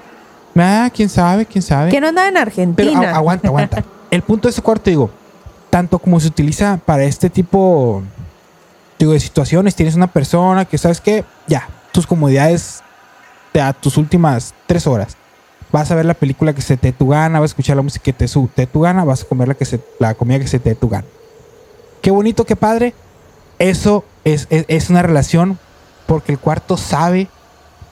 [0.57, 1.89] Ah, quién sabe, quién sabe.
[1.91, 3.11] Que no andaba en Pero Argentina.
[3.11, 3.83] a- aguanta, aguanta.
[4.09, 5.09] El punto de ese cuarto, digo,
[5.69, 8.03] tanto como se utiliza para este tipo
[8.99, 12.83] digo, de situaciones, tienes una persona que sabes que ya, tus comodidades
[13.53, 15.17] de a tus últimas tres horas.
[15.71, 18.03] Vas a ver la película que se te tu gana, vas a escuchar la música
[18.03, 20.47] que te, su, te tu gana, vas a comer la, que se, la comida que
[20.47, 21.05] se te tu gana.
[22.01, 22.93] Qué bonito, qué padre.
[23.57, 25.57] Eso es, es, es una relación
[26.07, 27.29] porque el cuarto sabe,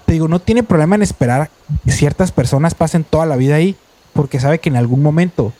[0.09, 1.51] te digo, no tiene problema en esperar
[1.85, 3.75] que ciertas personas pasen toda la vida ahí
[4.13, 5.53] porque sabe que en algún momento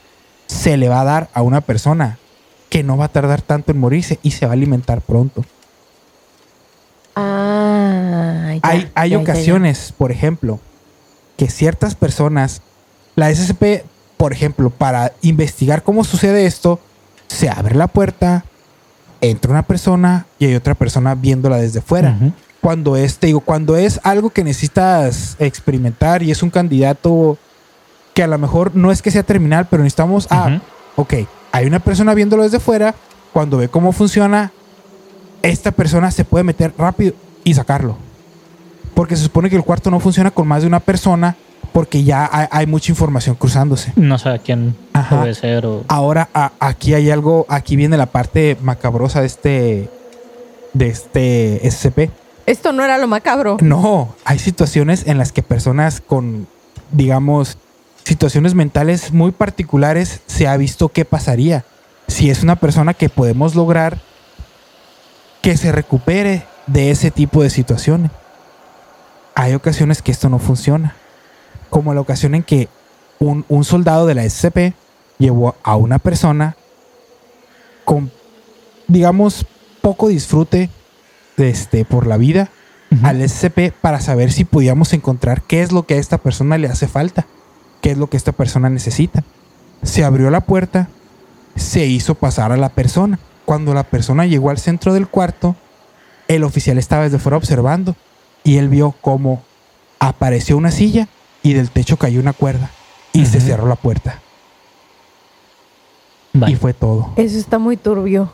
[0.47, 2.17] se le va a dar a una persona
[2.67, 5.45] que no va a tardar tanto en morirse y se va a alimentar pronto.
[7.15, 9.31] Ah, ya, hay hay ya, ya, ya.
[9.31, 10.59] ocasiones, por ejemplo,
[11.37, 12.63] que ciertas personas,
[13.15, 13.85] la SCP,
[14.17, 16.79] por ejemplo, para investigar cómo sucede esto,
[17.27, 18.45] se abre la puerta,
[19.21, 22.17] entra una persona y hay otra persona viéndola desde fuera.
[22.61, 27.37] Cuando es, te digo, cuando es algo que necesitas experimentar y es un candidato
[28.13, 30.59] que a lo mejor no es que sea terminal, pero necesitamos, ah,
[30.97, 31.13] ok,
[31.53, 32.95] hay una persona viéndolo desde fuera,
[33.31, 34.51] cuando ve cómo funciona,
[35.41, 37.13] esta persona se puede meter rápido
[37.45, 37.95] y sacarlo.
[38.93, 41.37] Porque se supone que el cuarto no funciona con más de una persona
[41.71, 43.93] porque ya hay, hay mucha información cruzándose.
[43.95, 45.21] No a quién Ajá.
[45.21, 45.85] puede ser o...
[45.87, 49.89] Ahora, a- aquí hay algo, aquí viene la parte macabrosa de este,
[50.73, 52.09] de este SCP.
[52.49, 53.57] Esto no era lo macabro.
[53.61, 56.47] No, hay situaciones en las que personas con,
[56.91, 57.59] digamos,
[58.03, 61.63] situaciones mentales muy particulares se ha visto qué pasaría
[62.07, 63.99] si es una persona que podemos lograr
[65.43, 68.09] que se recupere de ese tipo de situaciones.
[69.35, 70.95] Hay ocasiones que esto no funciona,
[71.69, 72.67] como la ocasión en que
[73.19, 74.73] un, un soldado de la SCP
[75.19, 76.55] llevó a una persona
[77.85, 78.11] con,
[78.87, 79.45] digamos,
[79.81, 80.71] poco disfrute
[81.39, 82.49] este, por la vida
[83.03, 86.67] al SCP para saber si podíamos encontrar qué es lo que a esta persona le
[86.67, 87.27] hace falta,
[87.81, 89.23] qué es lo que esta persona necesita.
[89.83, 90.89] Se abrió la puerta,
[91.55, 93.19] se hizo pasar a la persona.
[93.45, 95.55] Cuando la persona llegó al centro del cuarto,
[96.27, 97.95] el oficial estaba desde fuera observando
[98.43, 99.43] y él vio cómo
[99.99, 101.07] apareció una silla
[101.43, 102.69] y del techo cayó una cuerda
[103.13, 104.19] y se cerró la puerta.
[106.47, 107.11] Y fue todo.
[107.15, 108.31] Eso está muy turbio.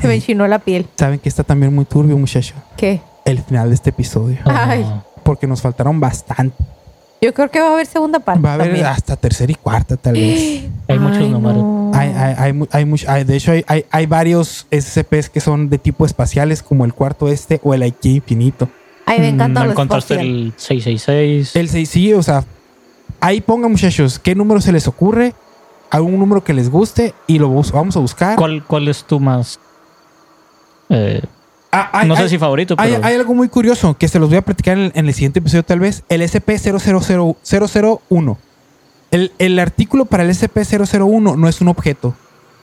[0.00, 0.86] Se me enchinó la piel.
[0.96, 2.54] ¿Saben que está también muy turbio, muchacho?
[2.76, 3.00] ¿Qué?
[3.26, 4.38] el final de este episodio.
[4.46, 4.84] Ay.
[5.22, 6.56] Porque nos faltaron bastante.
[7.20, 8.40] Yo creo que va a haber segunda parte.
[8.42, 8.86] Va a haber también.
[8.86, 10.64] hasta tercera y cuarta, tal vez.
[10.88, 11.58] Hay muchos números.
[11.58, 11.90] no.
[11.94, 15.40] Hay, hay, hay, mu- hay much- hay- de hecho, hay, hay, hay varios SCPs que
[15.40, 18.68] son de tipo espaciales, como el cuarto este o el IQ infinito.
[19.06, 20.34] Ay, me encanta ¿No lo encontraste espacial.
[20.36, 21.56] el 666?
[21.56, 22.44] El 6, sí, o sea,
[23.20, 25.34] ahí pongan, muchachos, qué número se les ocurre,
[25.90, 28.36] algún número que les guste y lo bus- vamos a buscar.
[28.36, 29.60] ¿Cuál, ¿Cuál es tu más?
[30.90, 31.22] Eh,
[31.72, 34.18] Ah, hay- no sé hay- si favorito, Hay, pero hay algo muy curioso que se
[34.18, 36.02] los voy a platicar en, en el siguiente episodio, tal vez.
[36.08, 38.36] El SCP-000-001.
[39.12, 42.14] El, el artículo para el SCP-001 no es un objeto,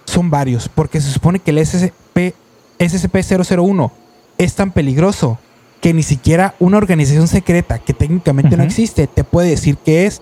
[0.05, 2.33] son varios, porque se supone que el SCP,
[2.79, 3.91] SCP-001
[4.37, 5.39] es tan peligroso
[5.81, 10.21] que ni siquiera una organización secreta que técnicamente no existe te puede decir qué es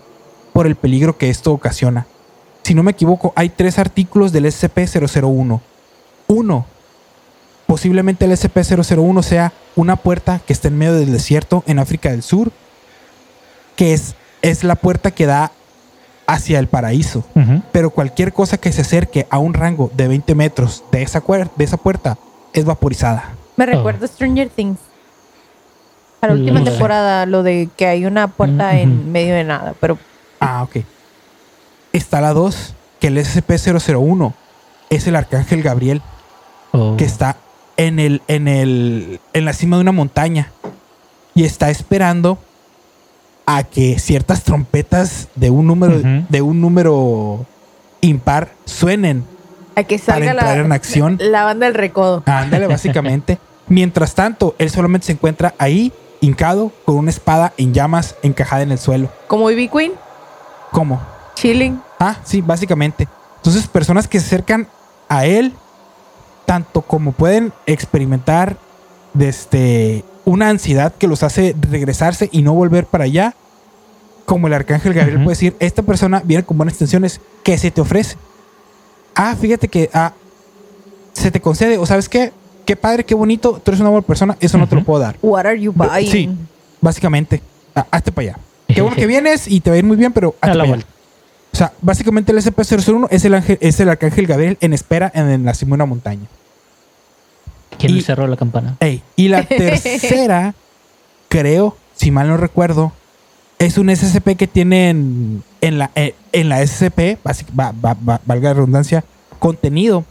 [0.54, 2.08] por el peligro que esto ocasiona.
[2.64, 5.60] Si no me equivoco, hay tres artículos del SCP-001.
[6.28, 6.66] Uno,
[7.68, 12.24] posiblemente el SCP-001 sea una puerta que está en medio del desierto en África del
[12.24, 12.52] Sur,
[13.76, 15.52] que es, es la puerta que da
[16.28, 17.24] hacia el paraíso.
[17.72, 21.50] Pero cualquier cosa que se acerque a un rango de 20 metros de esa, cuer-
[21.56, 22.18] de esa puerta
[22.54, 23.32] es vaporizada.
[23.58, 24.80] Me recuerda a Stranger Things.
[26.22, 26.72] A la Mm, última no sé.
[26.72, 29.76] temporada, lo de que hay una puerta Mm, en medio de nada.
[29.80, 29.98] Pero
[30.40, 30.84] Ah, ok.
[31.94, 34.34] Está la 2, que el SCP-001
[34.90, 36.02] es el Arcángel Gabriel,
[36.72, 36.96] Oh.
[36.98, 37.38] que está
[37.78, 40.52] en, el, en, el, en la cima de una montaña
[41.34, 42.38] y está esperando
[43.46, 46.00] a que ciertas trompetas de un número,
[46.30, 47.46] de un número
[48.02, 49.24] impar suenen.
[49.76, 51.18] a que Para salga entrar la, en acción.
[51.20, 52.24] la banda del recodo.
[52.26, 53.38] Ándale, básicamente.
[53.68, 58.72] Mientras tanto, él solamente se encuentra ahí, hincado, con una espada en llamas encajada en
[58.72, 59.10] el suelo.
[59.28, 59.92] Como Ivy Queen,
[60.72, 61.02] ¿Cómo?
[61.36, 61.82] chilling.
[62.00, 63.08] Ah, sí, básicamente.
[63.38, 64.68] Entonces, personas que se acercan
[65.10, 65.54] a él,
[66.46, 68.58] tanto como pueden experimentar
[69.14, 73.36] desde una ansiedad que los hace regresarse y no volver para allá,
[74.26, 77.82] como el arcángel Gabriel puede decir, esta persona viene con buenas intenciones, ¿qué se te
[77.82, 78.18] ofrece?
[79.14, 80.14] Ah, fíjate que ah,
[81.14, 82.34] se te concede, o sabes qué,
[82.66, 85.18] qué padre, qué bonito, tú eres una buena persona, eso no te lo puedo dar.
[85.22, 86.12] What are you buying?
[86.12, 86.30] Sí,
[86.82, 87.42] básicamente.
[87.76, 88.40] Ah, hazte para allá.
[88.68, 90.64] Qué bueno que vienes y te va a ir muy bien, pero A hazte la
[90.66, 90.86] pa' allá.
[91.56, 95.30] O sea, básicamente el SCP-001 es el, ángel, es el arcángel Gabriel en espera en,
[95.30, 96.26] en la cima de una montaña.
[97.80, 98.76] ¿Quién Y- le cerró la campana?
[98.82, 100.54] Ey, y la tercera,
[101.30, 102.92] creo, si mal no recuerdo,
[103.58, 107.96] es un SCP que tiene en, en la, eh, en la SCP, basic- va- va-
[108.06, 109.06] va- valga la redundancia,
[109.40, 110.04] contenido,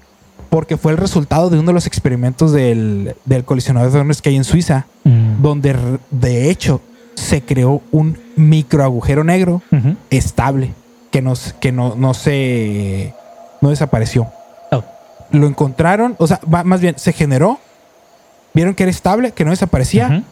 [0.48, 4.30] porque fue el resultado de uno de los experimentos del, del colisionador de hadrones que
[4.30, 5.42] hay en Suiza, Mm.
[5.42, 5.76] donde
[6.10, 6.80] de hecho
[7.16, 9.60] se creó un micro agujero negro
[10.08, 10.72] estable
[11.14, 13.14] que, nos, que no, no se
[13.60, 14.26] no desapareció.
[14.72, 14.82] Oh.
[15.30, 17.60] Lo encontraron, o sea, va- más bien se generó,
[18.52, 20.24] vieron que era estable, que no desaparecía,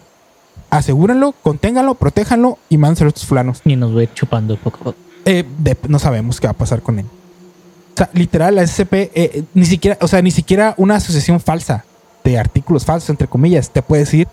[0.70, 3.60] asegúrenlo, conténganlo, protéjanlo y mándenselo a estos fulanos.
[3.64, 4.98] Y nos voy a ir chupando poco a poco.
[5.24, 7.06] Eh, de- no sabemos qué va a pasar con él.
[7.06, 11.38] O sea, literal, la SCP, eh, eh, ni siquiera, o sea, ni siquiera una asociación
[11.38, 11.84] falsa
[12.24, 14.26] de artículos falsos, entre comillas, te puede decir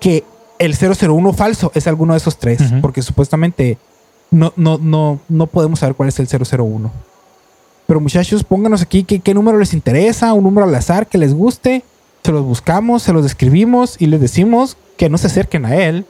[0.00, 0.24] que
[0.58, 3.78] el 001 falso es alguno de esos tres, porque supuestamente
[4.30, 6.90] no, no, no, no podemos saber cuál es el 001.
[7.86, 11.32] Pero muchachos, pónganos aquí qué, qué número les interesa, un número al azar que les
[11.34, 11.82] guste,
[12.22, 16.04] se los buscamos, se los describimos y les decimos que no se acerquen a él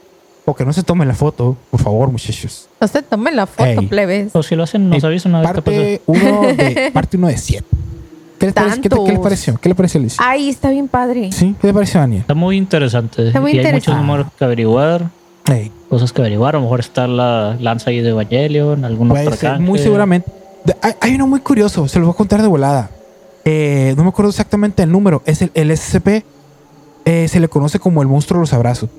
[0.45, 2.67] o que no se tomen la foto, por favor, muchachos.
[2.81, 3.87] No se tomen la foto, Ey.
[3.87, 4.35] plebes.
[4.35, 5.63] O si lo hacen, nos Eh, avisan a ver qué pasa.
[5.63, 7.67] parte uno de parte uno de siete.
[8.39, 9.23] ¿Qué le, parece- qué te- qué le Tantos.
[9.23, 9.57] pareció?
[9.61, 10.15] ¿Qué le pareció, Liz?
[10.17, 11.29] Ay, está bien padre.
[11.31, 12.21] Sí, ¿qué le pareció, Daniel?
[12.21, 13.27] Está muy interesante.
[13.27, 14.01] Está muy y hay muchos interesante.
[14.01, 15.09] números que averiguar,
[15.89, 16.55] Cosas que averiguar.
[16.55, 20.31] A lo mejor está la lanza ahí de Evangelion, algún puede ser, muy seguramente.
[20.81, 22.91] Hay, hay uno muy curioso, se los voy a contar de volada.
[23.45, 25.23] Eh, no me acuerdo exactamente el número.
[25.25, 26.23] Es el, el SCP.
[27.05, 28.89] eh, se le conoce como el monstruo de los abrazos.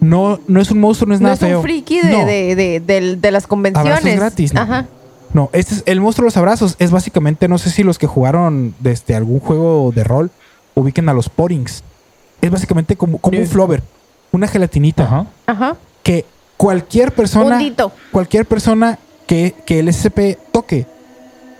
[0.00, 1.58] No, no es un monstruo, no es No nada es feo.
[1.58, 2.26] un friki de, No.
[2.26, 3.98] de, de, las convenciones.
[3.98, 4.60] Abrazos gratis, ¿no?
[4.60, 4.86] Ajá.
[5.32, 6.74] No, este es el monstruo de los abrazos.
[6.78, 10.30] Es básicamente, no sé si los que jugaron desde algún juego de rol
[10.74, 11.82] ubiquen a los porings.
[12.42, 13.82] Es básicamente como, como un flover,
[14.32, 15.26] una gelatinita Ajá.
[15.46, 15.76] Ajá.
[16.02, 16.24] que
[16.56, 17.92] cualquier persona, Un dito.
[18.12, 20.86] cualquier persona que, que el SCP toque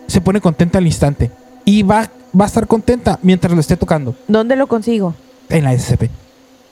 [0.06, 1.30] se pone contenta al instante
[1.64, 5.14] y va, va a estar contenta mientras lo esté tocando ¿Dónde lo consigo?
[5.48, 6.10] en la SCP.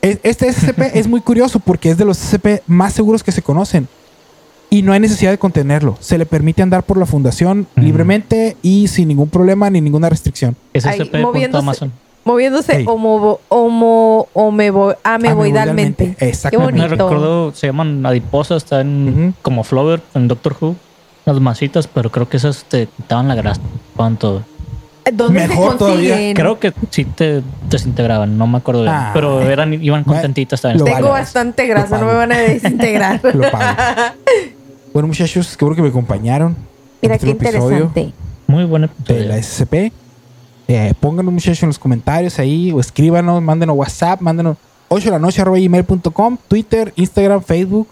[0.02, 3.42] Es- Este SCP es muy curioso porque es de los SCP más seguros que se
[3.42, 3.88] conocen
[4.70, 5.96] y no hay necesidad de contenerlo.
[6.00, 7.80] Se le permite andar por la fundación Mm.
[7.80, 10.56] libremente y sin ningún problema ni ninguna restricción.
[10.84, 11.62] Ahí, moviéndose.
[11.62, 11.92] Amazon.
[12.28, 12.84] Moviéndose Ey.
[12.86, 15.04] homo, homo, omebo- ameboidalmente.
[15.04, 16.72] Ameboidalmente, Qué exactamente.
[16.74, 17.04] Me bonito.
[17.08, 20.76] recuerdo, se llaman adiposas, están como Flower en Doctor Who.
[21.24, 23.62] Las masitas, pero creo que esas te quitaban la grasa.
[23.96, 24.42] ¿Cuánto?
[25.10, 26.10] ¿Dónde se Mejor todavía.
[26.10, 26.36] consiguen?
[26.36, 28.94] Creo que sí te desintegraban, no me acuerdo bien.
[28.94, 29.10] Ah.
[29.14, 30.80] pero eran, iban contentitas también.
[30.80, 31.20] Lo Tengo vale.
[31.22, 33.20] bastante grasa, no me van a desintegrar.
[33.34, 33.74] Lo pago.
[34.92, 36.54] bueno, muchachos, qué bueno que me acompañaron.
[37.00, 38.12] Mira qué episodio interesante.
[38.46, 39.92] Muy buena de la SCP.
[40.68, 44.58] Eh, pónganos, muchachos, en los comentarios ahí, o escríbanos, mándenos WhatsApp, mándenos
[44.88, 47.88] 8 de la noche arroba gmail.com, Twitter, Instagram, Facebook.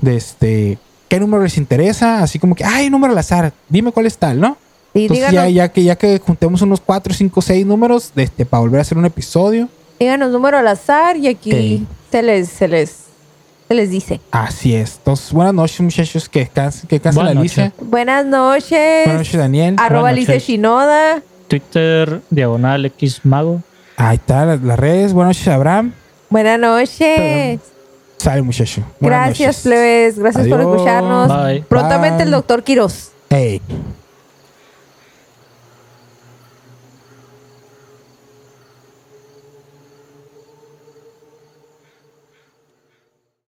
[0.00, 0.78] De este,
[1.08, 2.22] ¿qué número les interesa?
[2.22, 4.56] Así como que, ay, número al azar, dime cuál es tal, ¿no?
[4.94, 8.24] Y Entonces díganos, ya, ya que ya que juntemos unos 4, 5, 6 números de
[8.24, 9.68] este, para volver a hacer un episodio.
[10.00, 12.96] díganos número al azar y aquí se les, se les,
[13.68, 14.20] se les dice.
[14.32, 14.96] Así es.
[14.98, 16.28] Entonces, buenas noches, muchachos.
[16.28, 17.40] Que descansen, que descansen la Buenas.
[17.40, 17.72] Alicia.
[17.80, 19.04] Buenas noches.
[19.04, 19.76] Buenas noches, Daniel.
[19.78, 20.48] Arroba Buenas Alicia noches.
[20.48, 21.22] Shinoda.
[21.52, 23.60] Twitter, diagonal X Mago.
[23.98, 25.12] Ahí está, las, las redes.
[25.12, 25.92] Buenas noches, Abraham.
[26.30, 27.60] Buenas noches.
[28.16, 28.82] Sale, muchacho.
[28.98, 29.62] Buenas Gracias, noches.
[29.62, 30.18] plebes.
[30.18, 31.28] Gracias por escucharnos.
[31.28, 31.62] Bye.
[31.68, 32.24] Prontamente Bye.
[32.24, 33.10] el doctor Quiroz.
[33.28, 33.60] Hey.